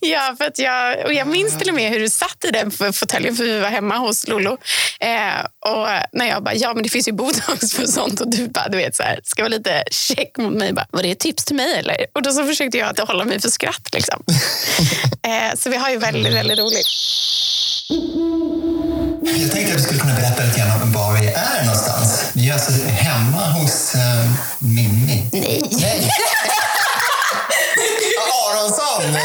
Ja, 0.00 0.34
för 0.38 0.44
att 0.44 0.58
jag, 0.58 1.04
och 1.04 1.12
jag 1.12 1.26
minns 1.26 1.58
till 1.58 1.68
och 1.68 1.74
med 1.74 1.90
hur 1.90 2.00
du 2.00 2.08
satt 2.08 2.44
i 2.44 2.50
den 2.50 2.70
fåtöljen 2.70 3.36
för 3.36 3.44
vi 3.44 3.58
var 3.58 3.68
hemma 3.68 3.96
hos 3.96 4.28
Lolo. 4.28 4.58
Eh, 5.00 5.44
och 5.66 5.88
när 6.12 6.26
jag 6.26 6.42
bara, 6.42 6.54
ja 6.54 6.74
men 6.74 6.82
det 6.82 6.88
finns 6.88 7.08
ju 7.08 7.12
botox 7.12 7.72
för 7.72 7.86
sånt 7.86 8.20
och 8.20 8.30
du 8.30 8.48
bara, 8.48 8.68
du 8.68 8.76
vet 8.76 8.96
så 8.96 9.02
här, 9.02 9.20
ska 9.24 9.42
vara 9.42 9.50
lite 9.50 9.84
check 9.90 10.38
mot 10.38 10.54
mig. 10.54 10.72
Bara, 10.72 10.86
var 10.90 11.02
det 11.02 11.10
ett 11.10 11.18
tips 11.18 11.44
till 11.44 11.56
mig 11.56 11.74
eller? 11.74 11.96
Och 12.14 12.22
då 12.22 12.32
så 12.32 12.46
försökte 12.46 12.78
jag 12.78 13.00
att 13.00 13.08
hålla 13.08 13.24
mig 13.24 13.40
för 13.40 13.48
skratt 13.48 13.88
liksom. 13.92 14.22
eh, 15.22 15.58
så 15.58 15.70
vi 15.70 15.76
har 15.76 15.90
ju 15.90 15.96
väldigt, 15.96 16.34
väldigt 16.34 16.58
roligt. 16.58 16.86
Jag 17.88 19.52
tänkte 19.52 19.74
att 19.74 19.80
vi 19.80 19.82
skulle 19.82 20.00
kunna 20.00 20.14
berätta 20.14 20.44
lite 20.44 20.58
grann 20.58 20.82
om 20.82 20.92
var 20.92 21.12
vi 21.12 21.26
är 21.26 21.64
någonstans. 21.64 22.24
Vi 22.32 22.48
är 22.48 22.52
alltså 22.52 22.72
hemma 22.86 23.52
hos 23.52 23.94
uh, 23.94 24.00
Mimmi. 24.58 25.28
Nej. 25.32 25.62
Nej! 25.70 26.10
Aronsson! 28.48 29.16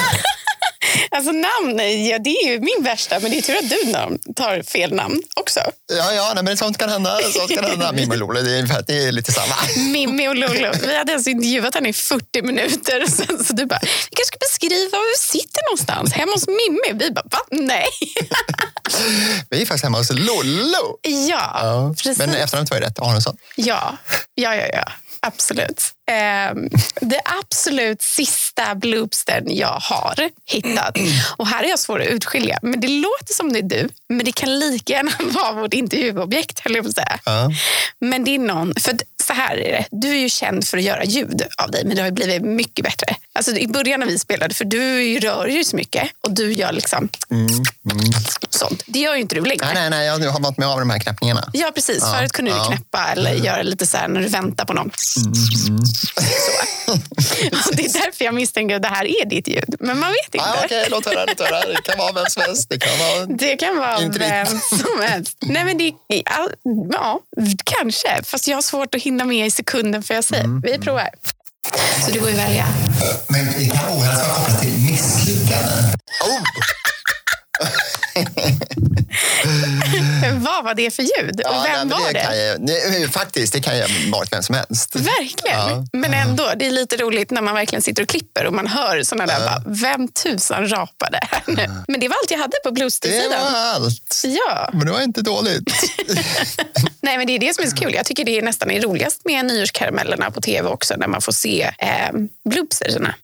Alltså 1.20 1.32
namn, 1.32 1.80
ja, 2.08 2.20
det 2.20 2.30
är 2.30 2.48
ju 2.52 2.60
min 2.60 2.84
värsta, 2.84 3.20
men 3.20 3.32
det 3.32 3.38
är 3.38 3.42
tur 3.42 3.56
att 3.58 3.70
du 3.70 3.92
namn, 3.92 4.20
tar 4.36 4.62
fel 4.64 4.94
namn 4.94 5.22
också. 5.36 5.60
Ja, 5.94 6.14
ja 6.14 6.32
nej, 6.36 6.44
men 6.44 6.58
sånt 6.58 6.78
kan 6.78 6.90
hända. 6.90 7.20
Sånt 7.34 7.56
kan 7.56 7.66
hända. 7.66 7.92
Mimmi 7.92 8.14
och 8.16 8.18
Lole, 8.18 8.42
det 8.42 8.52
är, 8.58 8.84
det 8.88 9.04
är 9.08 9.12
lite 9.12 9.32
samma. 9.32 9.56
Mimmi 9.92 10.28
och 10.28 10.36
Lolo. 10.36 10.72
Vi 10.82 10.98
hade 10.98 11.14
alltså 11.14 11.30
intervjuat 11.30 11.76
henne 11.76 11.90
i 11.90 11.94
40 11.94 12.42
minuter. 12.42 13.04
Och 13.04 13.10
sen 13.10 13.44
så 13.44 13.54
du 13.54 13.66
bara, 13.66 13.80
vi 13.82 14.16
kanske 14.16 14.26
ska 14.26 14.38
beskriva 14.40 14.98
var 14.98 15.14
vi 15.18 15.40
sitter 15.40 15.62
någonstans. 15.70 16.14
Hemma 16.14 16.32
hos 16.32 16.48
Mimmi. 16.48 17.04
Vi 17.06 17.12
bara, 17.12 17.26
va? 17.32 17.40
Nej. 17.52 17.86
Vi 19.50 19.62
är 19.62 19.66
faktiskt 19.66 19.84
hemma 19.84 19.98
hos 19.98 20.10
Lollo. 20.12 20.98
Ja, 21.02 21.60
Ja. 21.64 21.94
precis. 21.98 22.18
Men 22.18 22.30
efternamnet 22.36 22.70
var 22.72 22.78
ju 22.78 22.84
rätt, 22.84 23.00
Aronsson. 23.00 23.38
Ja, 23.56 23.98
ja, 24.36 24.56
ja. 24.56 24.66
ja. 24.74 24.92
Absolut. 25.22 25.84
Ehm, 26.12 26.70
det 27.02 27.22
absolut 27.42 28.02
sista 28.02 28.76
bloopstern 28.76 29.44
jag 29.48 29.80
har 29.82 30.30
hittat. 30.46 30.98
Och 31.38 31.48
här 31.48 31.64
är 31.64 31.68
jag 31.70 31.80
svår 31.80 32.02
att 32.02 32.08
utskilja. 32.08 32.60
Men 32.62 32.80
det 32.80 32.88
låter 32.88 33.34
som 33.34 33.54
det 33.54 33.60
är 33.60 33.64
du. 33.64 33.90
Men 34.10 34.26
det 34.26 34.32
kan 34.32 34.60
lika 34.60 34.94
gärna 34.94 35.12
vara 35.20 35.52
vårt 35.52 35.74
intervjuobjekt, 35.74 36.60
höll 36.60 36.76
jag 36.76 36.84
på 36.84 36.90
att 36.90 36.96
säga. 36.96 37.20
Ja. 37.26 37.50
Men 38.00 38.24
det 38.24 38.36
är 38.36 38.40
någon... 38.40 38.74
För 38.80 38.98
så 39.24 39.34
här 39.34 39.58
är 39.58 39.72
det. 39.72 39.86
Du 39.92 40.10
är 40.10 40.20
ju 40.20 40.30
känd 40.30 40.68
för 40.68 40.78
att 40.78 40.84
göra 40.84 41.04
ljud 41.04 41.42
av 41.64 41.72
dig, 41.72 41.86
men 41.86 41.96
det 41.96 42.02
har 42.02 42.12
blivit 42.12 42.42
mycket 42.42 42.86
bättre. 42.86 43.16
Alltså 43.34 43.52
I 43.52 43.68
början 43.68 44.00
när 44.00 44.08
vi 44.08 44.20
spelade, 44.20 44.54
för 44.54 44.66
du 44.66 45.20
rör 45.20 45.48
ju 45.48 45.64
så 45.64 45.76
mycket 45.76 46.10
och 46.22 46.32
du 46.32 46.54
gör 46.54 46.72
liksom 46.72 47.10
sånt. 48.50 48.84
Det 48.86 49.00
gör 49.00 49.16
ju 49.16 49.22
inte 49.22 49.36
du 49.36 49.42
längre. 49.42 49.66
Nej, 49.66 49.74
nej, 49.74 49.90
nej, 49.90 50.06
jag 50.06 50.32
har 50.32 50.40
vant 50.40 50.58
mig 50.58 50.68
av 50.68 50.80
de 50.80 50.90
här 50.90 51.00
knappningarna. 51.00 51.50
Ja, 51.54 51.72
precis. 51.76 52.00
Ja, 52.02 52.14
Förut 52.18 52.32
kunde 52.32 52.52
du 52.52 52.58
ja. 52.58 52.64
knäppa 52.64 53.08
eller 53.12 53.34
göra 53.34 53.62
lite 53.62 53.86
så 53.86 53.98
här 53.98 54.08
när 54.08 54.22
du 54.22 54.28
väntar 54.28 54.66
på 54.66 54.74
någon. 54.74 54.92
Så. 54.96 55.22
Och 57.70 57.76
det 57.76 57.86
är 57.86 57.94
därför 57.94 58.26
jag 58.26 58.34
misstänker 58.34 58.76
att 58.76 58.82
det 58.82 58.88
här 58.88 59.06
är 59.06 59.26
ditt 59.26 59.48
ljud. 59.48 59.76
Men 59.80 60.00
man 60.00 60.10
vet 60.10 60.36
inte. 60.36 60.48
Ah, 60.48 60.62
Okej, 60.66 60.88
låt 60.92 61.06
höra, 61.06 61.26
låt 61.26 61.40
höra. 61.40 61.60
Det 61.60 61.82
kan 61.84 61.98
vara 61.98 62.12
vem 62.12 62.26
som 62.30 62.42
helst. 62.42 62.70
Det 62.70 62.78
kan 62.78 63.00
vara... 63.00 63.26
Det 63.26 63.56
kan 63.58 63.78
vara 63.78 64.02
Inte 64.02 64.20
vem 64.20 64.48
som 64.70 65.02
helst. 65.02 65.38
Nej, 65.40 65.66
men 65.66 65.78
det, 65.78 65.94
ja, 66.08 66.50
ja, 66.92 67.20
kanske. 67.64 68.24
Fast 68.24 68.48
jag 68.48 68.58
har 68.58 68.62
svårt 68.62 68.96
att 68.96 69.02
hinna 69.02 69.26
med 69.26 69.48
i 69.48 69.52
sekunden 69.52 70.04
för 70.04 70.14
jag 70.14 70.24
säger. 70.24 70.44
Mm. 70.44 70.62
Vi 70.62 70.78
provar. 70.78 71.10
Så 72.06 72.12
du 72.12 72.20
går 72.20 72.30
ju 72.30 72.36
välja. 72.36 72.66
Men 73.28 73.46
det 73.46 73.66
kan 73.66 73.90
ohälsa 73.90 74.28
vara 74.28 74.36
kopplat 74.36 74.62
till 74.62 74.78
misslyckanden. 74.92 75.84
Oh! 76.24 76.42
Vad 80.40 80.64
var 80.64 80.74
det 80.76 80.92
för 80.92 81.04
ljud? 81.04 81.36
Och 81.36 81.42
Ja, 81.44 81.64
nej, 81.64 81.72
vem 81.78 81.88
men 81.88 82.00
var 82.00 82.14
det? 82.14 82.20
Kan 82.24 82.38
ju, 82.38 82.56
nej, 82.60 83.10
faktiskt, 83.10 83.54
det 83.54 83.62
kan 83.62 83.78
ju 83.78 83.84
varit 84.12 84.34
vem 84.34 84.44
som 84.44 84.56
helst. 84.56 84.96
Verkligen. 84.96 85.58
Ja. 85.60 85.86
Men 85.94 86.14
ändå, 86.14 86.52
det 86.60 86.68
är 86.68 86.72
lite 86.72 86.98
roligt 86.98 87.32
när 87.32 87.42
man 87.42 87.56
verkligen 87.56 87.82
sitter 87.82 88.04
och 88.04 88.10
klipper 88.10 88.46
och 88.46 88.54
man 88.54 88.68
hör 88.68 89.04
såna 89.04 89.26
där, 89.26 89.40
bara, 89.40 89.64
vem 89.66 90.08
tusan 90.08 90.70
rapade 90.70 91.20
här 91.32 91.42
nu? 91.48 91.68
Men 91.88 92.00
det 92.00 92.08
var 92.08 92.16
allt 92.24 92.32
jag 92.32 92.38
hade 92.40 92.58
på 92.64 92.70
Det 92.70 92.72
blues-sidan. 92.72 93.30
var 93.30 93.60
allt. 93.60 94.22
Ja, 94.24 94.70
Men 94.74 94.86
det 94.86 94.92
var 94.92 95.02
inte 95.02 95.22
dåligt. 95.22 95.72
nej 97.02 97.18
men 97.18 97.28
det 97.28 97.36
är 97.36 97.40
det 97.40 97.56
som 97.56 97.64
är 97.64 97.68
så 97.70 97.76
kul. 97.76 97.94
Jag 97.94 98.06
tycker 98.06 98.26
det 98.26 98.38
är 98.38 98.42
nästan 98.42 98.72
är 98.72 98.82
roligast 98.82 99.26
med 99.26 99.46
nyårskaramellerna 99.46 100.32
på 100.32 100.42
tv 100.42 100.70
också, 100.70 100.94
när 100.98 101.08
man 101.08 101.22
får 101.22 101.32
se 101.32 101.72
eh, 101.80 101.90
bloopserserna. 102.50 103.16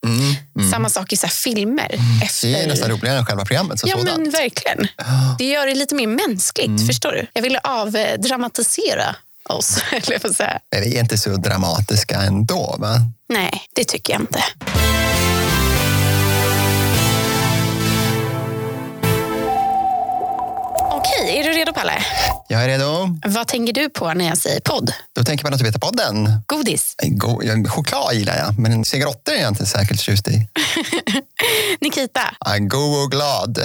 Samma 0.71 0.89
sak 0.89 1.13
i 1.13 1.17
så 1.17 1.27
filmer. 1.27 1.95
Efter... 2.23 2.47
Det 2.47 2.59
är 2.59 2.67
nästan 2.67 2.91
roligare 2.91 3.17
än 3.17 3.25
själva 3.25 3.45
programmet 3.45 3.79
som 3.79 3.89
Ja, 3.89 3.97
sådant. 3.97 4.24
Men 4.25 4.31
verkligen. 4.31 4.87
Det 5.37 5.45
gör 5.45 5.67
det 5.67 5.75
lite 5.75 5.95
mer 5.95 6.07
mänskligt, 6.07 6.87
förstår 6.87 7.11
du? 7.11 7.27
Jag 7.33 7.41
ville 7.41 7.59
avdramatisera 7.63 9.15
oss, 9.49 9.77
eller 9.91 10.19
får 10.19 10.29
säga. 10.33 10.59
Men 10.71 10.81
vi 10.81 10.95
är 10.95 10.99
inte 10.99 11.17
så 11.17 11.29
dramatiska 11.29 12.15
ändå, 12.21 12.75
va? 12.79 12.95
Nej, 13.29 13.61
det 13.73 13.83
tycker 13.83 14.13
jag 14.13 14.21
inte. 14.21 14.43
Okej, 20.91 21.39
är 21.39 21.43
du 21.43 21.49
redo 21.49 21.73
Palle? 21.73 21.93
Jag 22.47 22.63
är 22.63 22.67
redo. 22.67 23.19
Vad 23.25 23.47
tänker 23.47 23.73
du 23.73 23.89
på 23.89 24.13
när 24.13 24.25
jag 24.27 24.37
säger 24.37 24.59
podd? 24.59 24.93
Då 25.15 25.23
tänker 25.23 25.43
man 25.45 25.53
att 25.53 25.59
du 25.59 25.65
vet 25.65 25.81
podden. 25.81 26.29
Godis? 26.47 26.95
Go- 27.03 27.41
choklad 27.69 28.13
gillar 28.13 28.37
jag, 28.37 28.59
men 28.59 28.85
cigaretter 28.85 29.31
är 29.33 29.39
jag 29.41 29.47
inte 29.47 29.65
särskilt 29.65 30.01
förtjust 30.01 30.27
i. 30.27 30.47
Nikita? 31.81 32.21
Ah, 32.39 32.57
God 32.57 33.03
och 33.03 33.11
glad. 33.11 33.59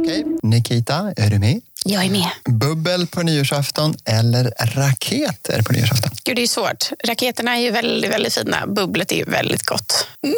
Okej, 0.00 0.24
Nikita, 0.42 1.12
är 1.16 1.30
du 1.30 1.38
med? 1.38 1.60
Jag 1.84 2.04
är 2.04 2.10
med. 2.10 2.28
Bubbel 2.44 3.06
på 3.06 3.22
nyårsafton 3.22 3.94
eller 4.04 4.52
raketer 4.60 5.62
på 5.62 5.72
nyårsafton? 5.72 6.10
Gud, 6.24 6.36
det 6.36 6.42
är 6.42 6.46
svårt. 6.46 6.90
Raketerna 7.04 7.56
är 7.56 7.60
ju 7.60 7.70
väldigt, 7.70 8.10
väldigt 8.10 8.34
fina. 8.34 8.66
Bubblet 8.66 9.12
är 9.12 9.16
ju 9.16 9.24
väldigt 9.24 9.62
gott. 9.62 10.06
Mm, 10.22 10.36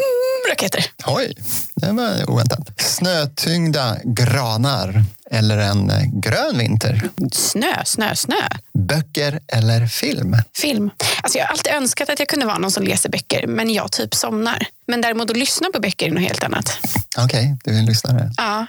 raketer. 0.51 0.85
Oj, 1.07 1.35
det 1.75 1.93
var 1.93 2.31
oväntat. 2.31 2.81
Snötyngda 2.81 3.97
granar 4.05 5.05
eller 5.33 5.59
en 5.59 5.91
eh, 5.91 6.03
grön 6.13 6.59
vinter? 6.59 7.11
Snö, 7.33 7.85
snö, 7.85 8.15
snö. 8.15 8.35
Böcker 8.79 9.41
eller 9.49 9.87
film? 9.87 10.37
Film. 10.57 10.91
Alltså 11.23 11.39
jag 11.39 11.45
har 11.45 11.53
alltid 11.53 11.73
önskat 11.73 12.11
att 12.11 12.19
jag 12.19 12.29
kunde 12.29 12.47
vara 12.47 12.59
någon 12.59 12.71
som 12.71 12.83
läser 12.83 13.09
böcker, 13.09 13.47
men 13.47 13.71
jag 13.73 13.93
typ 13.93 14.15
somnar. 14.15 14.67
Men 14.87 15.01
däremot 15.01 15.31
att 15.31 15.37
lyssna 15.37 15.69
på 15.75 15.81
böcker 15.81 16.07
är 16.07 16.11
något 16.11 16.23
helt 16.23 16.45
annat. 16.45 16.79
Okej, 17.19 17.57
du 17.65 17.75
är 17.75 17.79
en 17.79 17.87
lyssnare. 17.87 18.33
Ja, 18.37 18.67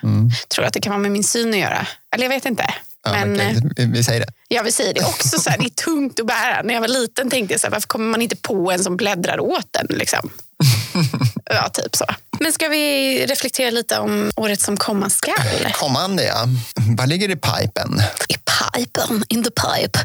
tror 0.56 0.65
att 0.65 0.74
det 0.74 0.82
kan 0.82 0.91
vara 0.91 1.02
med 1.02 1.12
min 1.12 1.24
syn 1.24 1.50
att 1.50 1.60
göra. 1.60 1.88
Eller 2.15 2.26
jag 2.26 2.30
vet 2.30 2.45
inte. 2.45 2.74
Ja, 3.04 3.12
men 3.12 3.34
okej, 3.36 3.47
eh, 3.47 3.63
vi, 3.76 3.86
vi 3.86 4.04
säger 4.04 4.19
det. 4.19 4.34
jag 4.47 4.63
vill 4.63 4.74
säga 4.74 4.93
det 4.93 5.04
också, 5.04 5.39
så 5.39 5.50
här, 5.50 5.58
det 5.58 5.65
är 5.65 5.69
tungt 5.69 6.19
att 6.19 6.28
bära. 6.28 6.62
När 6.63 6.74
jag 6.74 6.82
var 6.82 6.88
liten 6.88 7.30
tänkte 7.30 7.54
jag 7.54 7.62
så 7.62 7.67
här, 7.67 7.71
varför 7.71 7.88
kommer 7.88 8.06
man 8.12 8.21
inte 8.21 8.36
på 8.36 8.71
en 8.71 8.84
som 8.84 8.97
bläddrar 8.97 9.39
åt 9.39 9.76
en? 9.76 9.97
Liksom? 9.97 10.30
Ja, 11.45 11.69
typ 11.69 11.95
så. 11.95 12.06
Men 12.39 12.54
ska 12.54 12.67
vi 12.67 13.26
reflektera 13.26 13.70
lite 13.70 14.00
om 14.00 14.32
året 14.36 14.62
som 14.62 14.78
komma 14.78 15.10
skall? 15.10 15.72
Kommande, 15.74 16.24
ja. 16.24 16.46
Vad 16.98 17.10
ligger 17.10 17.30
i 17.30 17.36
pipen? 17.36 18.02
I 18.28 18.36
pipen, 18.78 19.24
in 19.30 19.44
the 19.44 19.50
pipe. 19.50 20.00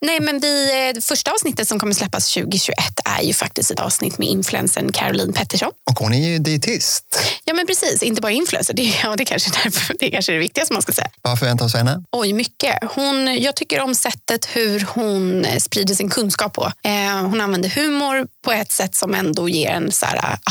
Nej, 0.00 0.20
men 0.20 0.40
vi, 0.40 0.90
eh, 0.94 1.00
första 1.00 1.30
avsnittet 1.30 1.68
som 1.68 1.78
kommer 1.78 1.94
släppas 1.94 2.34
2021 2.34 2.76
är 3.04 3.22
ju 3.22 3.34
faktiskt 3.34 3.70
ett 3.70 3.80
avsnitt 3.80 4.18
med 4.18 4.28
influensen 4.28 4.92
Caroline 4.92 5.32
Pettersson. 5.32 5.70
Och 5.90 5.98
hon 5.98 6.14
är 6.14 6.28
ju 6.28 6.38
dietist. 6.38 7.18
Ja, 7.44 7.54
men 7.54 7.66
precis. 7.66 8.02
Inte 8.02 8.20
bara 8.20 8.32
influencer. 8.32 8.74
Det, 8.74 8.94
ja, 9.02 9.16
det, 9.16 9.24
kanske 9.24 9.50
är 9.50 9.64
därför, 9.64 9.96
det 9.98 10.06
är 10.06 10.10
kanske 10.10 10.32
det 10.32 10.38
viktigaste 10.38 10.72
man 10.72 10.82
ska 10.82 10.92
säga. 10.92 11.10
Vad 11.22 11.38
förväntar 11.38 11.64
av 11.64 11.76
henne? 11.76 12.02
Oj, 12.12 12.32
mycket. 12.32 12.78
Hon, 12.94 13.42
jag 13.42 13.56
tycker 13.56 13.80
om 13.80 13.94
sättet 13.94 14.48
hur 14.52 14.86
hon 14.88 15.44
eh, 15.44 15.58
sprider 15.58 15.94
sin 15.94 16.10
kunskap 16.10 16.52
på. 16.54 16.72
Eh, 16.84 16.92
hon 17.22 17.40
använder 17.40 17.68
humor 17.68 18.26
på 18.44 18.52
ett 18.52 18.72
sätt 18.72 18.94
som 18.94 19.14
ändå 19.14 19.48
ger 19.48 19.70
en 19.70 19.90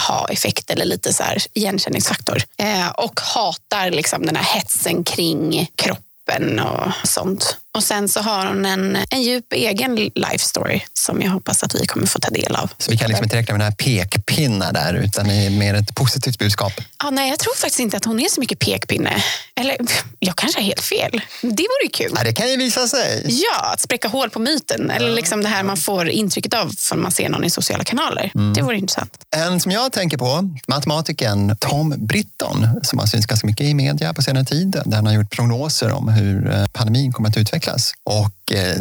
aha-effekt 0.09 0.69
eller 0.69 0.85
lite 0.85 1.13
så 1.13 1.23
här, 1.23 1.30
igenkänningsfaktor. 1.53 2.37
Eh, 2.57 2.89
och 2.89 3.19
hatar 3.19 3.91
liksom 3.91 4.25
den 4.25 4.35
här 4.35 4.43
hetsen 4.43 5.03
kring 5.03 5.67
kroppen 5.75 6.59
och 6.59 6.91
sånt. 7.03 7.57
Och 7.73 7.83
sen 7.83 8.09
så 8.09 8.19
har 8.19 8.45
hon 8.45 8.65
en, 8.65 8.97
en 9.09 9.21
djup 9.21 9.53
egen 9.53 9.95
life 9.95 10.37
story 10.45 10.81
som 10.93 11.21
jag 11.21 11.31
hoppas 11.31 11.63
att 11.63 11.75
vi 11.75 11.85
kommer 11.85 12.07
få 12.07 12.19
ta 12.19 12.29
del 12.29 12.55
av. 12.55 12.69
Så 12.77 12.91
vi 12.91 12.97
kan 12.97 13.07
liksom 13.07 13.23
inte 13.23 13.35
räkna 13.35 13.53
med 13.53 13.59
några 13.59 13.71
pekpinnar 13.71 14.73
där, 14.73 14.93
utan 14.93 15.27
det 15.27 15.33
är 15.33 15.49
mer 15.49 15.73
ett 15.73 15.95
positivt 15.95 16.39
budskap. 16.39 16.73
Ja, 17.03 17.09
nej, 17.09 17.29
jag 17.29 17.39
tror 17.39 17.55
faktiskt 17.55 17.79
inte 17.79 17.97
att 17.97 18.05
hon 18.05 18.19
är 18.19 18.29
så 18.29 18.39
mycket 18.39 18.59
pekpinne. 18.59 19.23
Eller 19.55 19.77
jag 20.19 20.35
kanske 20.35 20.59
har 20.59 20.65
helt 20.65 20.81
fel. 20.81 21.21
Det 21.41 21.47
vore 21.47 21.83
ju 21.83 21.89
kul. 21.93 22.11
Ja, 22.15 22.23
det 22.23 22.33
kan 22.33 22.49
ju 22.49 22.57
visa 22.57 22.87
sig. 22.87 23.25
Ja, 23.27 23.71
att 23.73 23.81
spräcka 23.81 24.07
hål 24.07 24.29
på 24.29 24.39
myten. 24.39 24.91
Eller 24.91 25.11
liksom 25.11 25.43
det 25.43 25.49
här 25.49 25.63
man 25.63 25.77
får 25.77 26.09
intrycket 26.09 26.53
av 26.53 26.71
när 26.91 26.97
man 26.97 27.11
ser 27.11 27.29
någon 27.29 27.43
i 27.43 27.49
sociala 27.49 27.83
kanaler. 27.83 28.31
Det 28.55 28.61
vore 28.61 28.77
intressant. 28.77 29.17
En 29.35 29.59
som 29.59 29.71
jag 29.71 29.91
tänker 29.91 30.17
på, 30.17 30.49
matematikern 30.67 31.55
Tom 31.59 31.93
Britton, 31.97 32.67
som 32.83 32.99
har 32.99 33.05
synts 33.05 33.27
ganska 33.27 33.47
mycket 33.47 33.65
i 33.65 33.73
media 33.73 34.13
på 34.13 34.21
senare 34.21 34.45
tid, 34.45 34.81
där 34.85 34.95
han 34.95 35.05
har 35.05 35.13
gjort 35.13 35.31
prognoser 35.31 35.91
om 35.91 36.07
hur 36.07 36.51
eh, 36.53 36.67
pandemin 36.67 37.11
kommer 37.11 37.29
att 37.29 37.37
utvecklas. 37.37 37.60
Och 38.03 38.51
eh, 38.51 38.75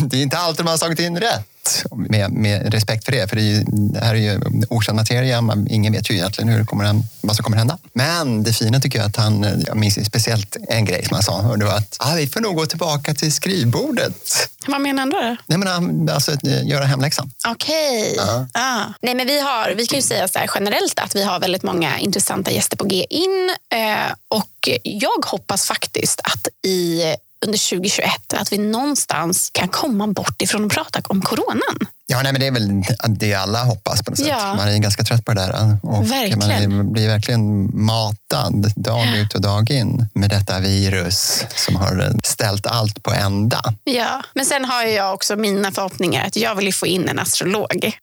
det 0.00 0.16
är 0.16 0.22
inte 0.22 0.38
alltid 0.38 0.64
man 0.64 0.72
har 0.72 0.78
slagit 0.78 1.00
in 1.00 1.20
rätt. 1.20 1.48
Med, 1.92 2.32
med 2.32 2.72
respekt 2.72 3.04
för 3.04 3.12
det, 3.12 3.28
för 3.28 3.36
det, 3.36 3.42
ju, 3.42 3.64
det 3.64 4.00
här 4.00 4.14
är 4.14 4.18
ju 4.18 4.40
okänd 4.68 4.96
materia. 4.96 5.40
Man, 5.40 5.68
ingen 5.70 5.92
vet 5.92 6.10
ju 6.10 6.14
egentligen 6.14 6.48
hur 6.48 6.58
det 6.58 6.64
kommer, 6.64 7.02
vad 7.20 7.36
som 7.36 7.42
kommer 7.42 7.56
hända. 7.56 7.78
Men 7.92 8.42
det 8.42 8.52
fina 8.52 8.80
tycker 8.80 8.98
jag 8.98 9.06
att 9.08 9.16
han, 9.16 9.62
jag 9.66 9.76
minns 9.76 10.06
speciellt 10.06 10.56
en 10.68 10.84
grej 10.84 11.04
som 11.04 11.14
han 11.14 11.22
sa, 11.22 11.48
och 11.48 11.58
det 11.58 11.64
var 11.64 11.76
att 11.76 11.96
ah, 11.98 12.14
vi 12.14 12.26
får 12.26 12.40
nog 12.40 12.56
gå 12.56 12.66
tillbaka 12.66 13.14
till 13.14 13.32
skrivbordet. 13.32 14.48
Vad 14.66 14.80
menar 14.80 15.00
han 15.02 15.10
då? 15.10 15.36
Nej, 15.46 15.58
men, 15.58 16.08
alltså, 16.10 16.32
göra 16.42 16.84
hemläxan. 16.84 17.30
Okej. 17.48 18.14
Ja. 18.16 18.46
Ah. 18.52 18.84
Nej, 19.02 19.14
men 19.14 19.26
vi, 19.26 19.40
har, 19.40 19.74
vi 19.76 19.86
kan 19.86 19.98
ju 19.98 20.02
säga 20.02 20.28
så 20.28 20.38
här 20.38 20.50
generellt 20.54 20.98
att 20.98 21.16
vi 21.16 21.22
har 21.22 21.40
väldigt 21.40 21.62
många 21.62 21.98
intressanta 21.98 22.50
gäster 22.50 22.76
på 22.76 22.84
G 22.84 23.06
in. 23.10 23.50
Eh, 23.74 24.12
och 24.28 24.68
jag 24.82 25.24
hoppas 25.26 25.66
faktiskt 25.66 26.20
att 26.24 26.48
i 26.66 27.02
under 27.46 27.70
2021 27.70 28.34
att 28.34 28.52
vi 28.52 28.58
någonstans 28.58 29.50
kan 29.52 29.68
komma 29.68 30.06
bort 30.06 30.42
ifrån 30.42 30.64
att 30.64 30.72
prata 30.72 31.00
om 31.04 31.22
coronan. 31.22 31.78
Ja, 32.06 32.22
nej, 32.22 32.32
men 32.32 32.40
det 32.40 32.46
är 32.46 32.50
väl 32.50 32.82
det 33.08 33.34
alla 33.34 33.64
hoppas 33.64 34.02
på 34.02 34.10
något 34.10 34.18
sätt. 34.18 34.28
Ja. 34.28 34.54
Man 34.54 34.68
är 34.68 34.78
ganska 34.78 35.02
trött 35.02 35.24
på 35.24 35.34
det 35.34 35.40
där. 35.40 35.76
Och 35.82 36.10
Verkligen. 36.10 36.76
Man 36.76 36.92
blir 36.92 37.08
verkligen 37.08 37.70
matad 37.84 38.72
dag 38.76 39.16
ut 39.16 39.34
och 39.34 39.40
dag 39.40 39.70
in 39.70 40.06
med 40.14 40.30
detta 40.30 40.60
virus 40.60 41.44
som 41.56 41.76
har 41.76 42.12
ställt 42.24 42.66
allt 42.66 43.02
på 43.02 43.12
ända. 43.12 43.62
Ja, 43.84 44.22
men 44.34 44.46
sen 44.46 44.64
har 44.64 44.82
jag 44.82 45.14
också 45.14 45.36
mina 45.36 45.72
förhoppningar 45.72 46.26
att 46.26 46.36
jag 46.36 46.54
vill 46.54 46.74
få 46.74 46.86
in 46.86 47.08
en 47.08 47.18
astrolog. 47.18 47.98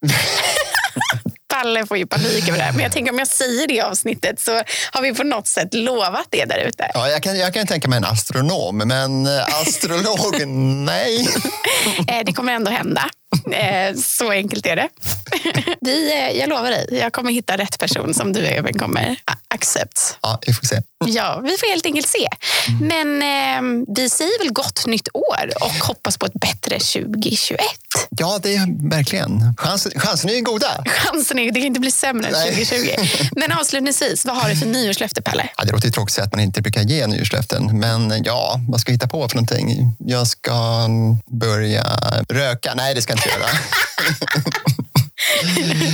Palle 1.62 1.86
får 1.86 1.96
ju 1.98 2.06
panik 2.06 2.48
över 2.48 2.58
det 2.58 2.64
här. 2.64 2.72
Men 2.72 2.82
jag 2.82 2.92
tänker 2.96 3.12
om 3.12 3.18
jag 3.18 3.28
säger 3.28 3.66
det 3.68 3.74
i 3.74 3.80
avsnittet 3.80 4.40
så 4.40 4.52
har 4.92 5.02
vi 5.02 5.14
på 5.14 5.22
något 5.22 5.46
sätt 5.48 5.74
lovat 5.74 6.26
det 6.30 6.44
där 6.44 6.58
ute. 6.58 6.90
Ja, 6.94 7.08
jag, 7.08 7.22
kan, 7.22 7.38
jag 7.38 7.54
kan 7.54 7.66
tänka 7.66 7.88
mig 7.88 7.96
en 7.96 8.04
astronom, 8.04 8.76
men 8.78 9.26
eh, 9.26 9.44
astrolog, 9.60 10.46
nej. 10.86 11.28
Eh, 12.08 12.20
Det 12.26 12.32
kommer 12.32 12.52
ändå 12.52 12.70
hända. 12.70 13.08
Eh, 13.52 13.94
Så 13.96 14.30
enkelt 14.30 14.66
är 14.66 14.76
det. 14.76 14.88
Vi, 15.80 16.12
jag 16.40 16.48
lovar 16.48 16.70
dig, 16.70 16.86
jag 17.00 17.12
kommer 17.12 17.32
hitta 17.32 17.56
rätt 17.56 17.78
person 17.78 18.14
som 18.14 18.32
du 18.32 18.46
även 18.46 18.78
kommer 18.78 19.16
accept. 19.54 20.18
Ja, 20.22 20.38
vi 20.46 20.52
får 20.52 20.66
se. 20.66 20.76
Ja, 21.06 21.40
vi 21.44 21.56
får 21.58 21.70
helt 21.70 21.86
enkelt 21.86 22.08
se. 22.08 22.28
Men 22.80 23.22
eh, 23.22 23.84
vi 23.96 24.10
säger 24.10 24.38
väl 24.44 24.52
gott 24.52 24.86
nytt 24.86 25.08
år 25.14 25.50
och 25.60 25.86
hoppas 25.86 26.18
på 26.18 26.26
ett 26.26 26.32
bättre 26.34 26.78
2021. 26.78 27.60
Ja, 28.10 28.38
det 28.42 28.54
är 28.54 28.90
verkligen. 28.90 29.54
Chans, 29.56 29.88
chansen 29.96 30.30
är 30.30 30.34
ju 30.34 30.40
goda. 30.40 30.84
Chansen 30.86 31.38
är, 31.38 31.52
det 31.52 31.60
kan 31.60 31.66
inte 31.66 31.80
bli 31.80 31.90
sämre 31.90 32.26
än 32.26 32.32
Nej. 32.32 32.64
2020. 32.66 33.28
Men 33.36 33.52
avslutningsvis, 33.52 34.24
vad 34.24 34.36
har 34.36 34.48
du 34.48 34.56
för 34.56 34.66
nyårslöfte, 34.76 35.22
Pelle? 35.22 35.48
Ja, 35.56 35.64
det 35.64 35.72
låter 35.72 35.86
ju 35.86 35.92
tråkigt 35.92 36.18
att 36.18 36.32
man 36.32 36.40
inte 36.40 36.62
brukar 36.62 36.82
ge 36.82 37.06
nyårslöften, 37.06 37.78
men 37.78 38.22
ja, 38.24 38.60
vad 38.68 38.80
ska 38.80 38.90
jag 38.90 38.94
hitta 38.94 39.08
på 39.08 39.28
för 39.28 39.36
någonting? 39.36 39.96
Jag 39.98 40.26
ska 40.26 40.84
mm, 40.84 41.16
börja 41.30 41.84
röka. 42.28 42.72
Nej, 42.76 42.94
det 42.94 43.02
ska 43.02 43.12
jag 43.12 43.18
inte 43.18 43.28
göra. 43.28 43.46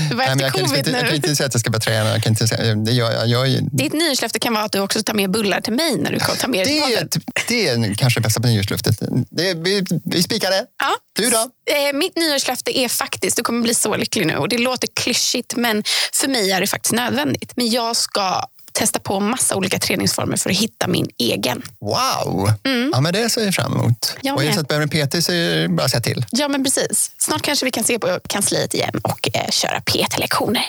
Det 0.08 0.14
var 0.14 0.24
efter 0.24 0.40
jag, 0.44 0.52
kan, 0.52 0.64
covid 0.64 0.78
inte, 0.78 0.90
jag 0.90 1.00
kan 1.00 1.08
nu. 1.10 1.16
inte 1.16 1.36
säga 1.36 1.46
att 1.46 1.54
jag 1.54 1.60
ska 1.60 1.70
börja 1.70 1.80
träna. 1.80 2.10
Jag 2.10 2.22
kan 2.22 2.32
inte 2.32 2.48
säga, 2.48 2.74
det 2.74 2.92
gör 2.92 3.12
jag. 3.12 3.28
jag 3.28 3.48
är, 3.48 3.60
Ditt 3.72 3.92
nyårslöfte 3.92 4.38
kan 4.38 4.54
vara 4.54 4.64
att 4.64 4.72
du 4.72 4.80
också 4.80 5.02
tar 5.02 5.14
med 5.14 5.30
bullar 5.30 5.60
till 5.60 5.72
mig 5.72 5.96
när 5.96 6.12
du 6.12 6.18
tar 6.18 6.48
med 6.48 6.66
dig 6.66 6.74
det, 6.74 6.80
podden. 6.80 7.08
det 7.48 7.68
är 7.68 7.94
kanske 7.94 8.20
det 8.20 8.22
bästa 8.22 8.40
på 8.40 8.46
nyårslöftet. 8.46 8.98
Det, 9.30 9.54
vi, 9.54 9.84
vi 10.04 10.22
spikar 10.22 10.50
det. 10.50 10.64
Ja. 10.82 10.94
Du 11.16 11.30
då? 11.30 11.38
Eh, 11.38 11.92
Mitt 11.94 12.16
nyårslöfte 12.16 12.78
är 12.78 12.88
faktiskt, 12.88 13.36
du 13.36 13.42
kommer 13.42 13.62
bli 13.62 13.74
så 13.74 13.96
lycklig 13.96 14.26
nu 14.26 14.36
och 14.36 14.48
det 14.48 14.58
låter 14.58 14.88
klyschigt 15.00 15.56
men 15.56 15.82
för 16.12 16.28
mig 16.28 16.50
är 16.50 16.60
det 16.60 16.66
faktiskt 16.66 16.92
nödvändigt. 16.94 17.52
Men 17.56 17.70
jag 17.70 17.96
ska 17.96 18.42
testa 18.76 18.98
på 18.98 19.20
massa 19.20 19.56
olika 19.56 19.78
träningsformer 19.78 20.36
för 20.36 20.50
att 20.50 20.56
hitta 20.56 20.86
min 20.88 21.08
egen. 21.18 21.62
Wow! 21.80 22.50
Ja, 22.92 23.00
men 23.00 23.12
det 23.12 23.30
ser 23.30 23.44
jag 23.44 23.54
fram 23.54 23.72
emot. 23.72 23.82
Mm. 23.82 24.20
Jag 24.22 24.34
och 24.34 24.42
är 24.42 24.44
det 24.44 24.48
med. 24.48 24.54
så 24.54 24.60
att 24.60 24.68
behöver 24.68 25.00
en 25.00 25.08
PT 25.08 25.24
så 25.24 25.32
är 25.32 25.62
det 25.62 25.68
bara 25.68 25.84
att 25.84 25.90
säga 25.90 26.00
till. 26.00 26.24
Ja 26.30 26.48
men 26.48 26.64
precis. 26.64 27.10
Snart 27.18 27.42
kanske 27.42 27.64
vi 27.64 27.70
kan 27.70 27.84
se 27.84 27.98
på 27.98 28.20
kansliet 28.26 28.74
igen 28.74 29.00
och 29.02 29.28
eh, 29.32 29.50
köra 29.50 29.80
PT-lektioner. 29.80 30.66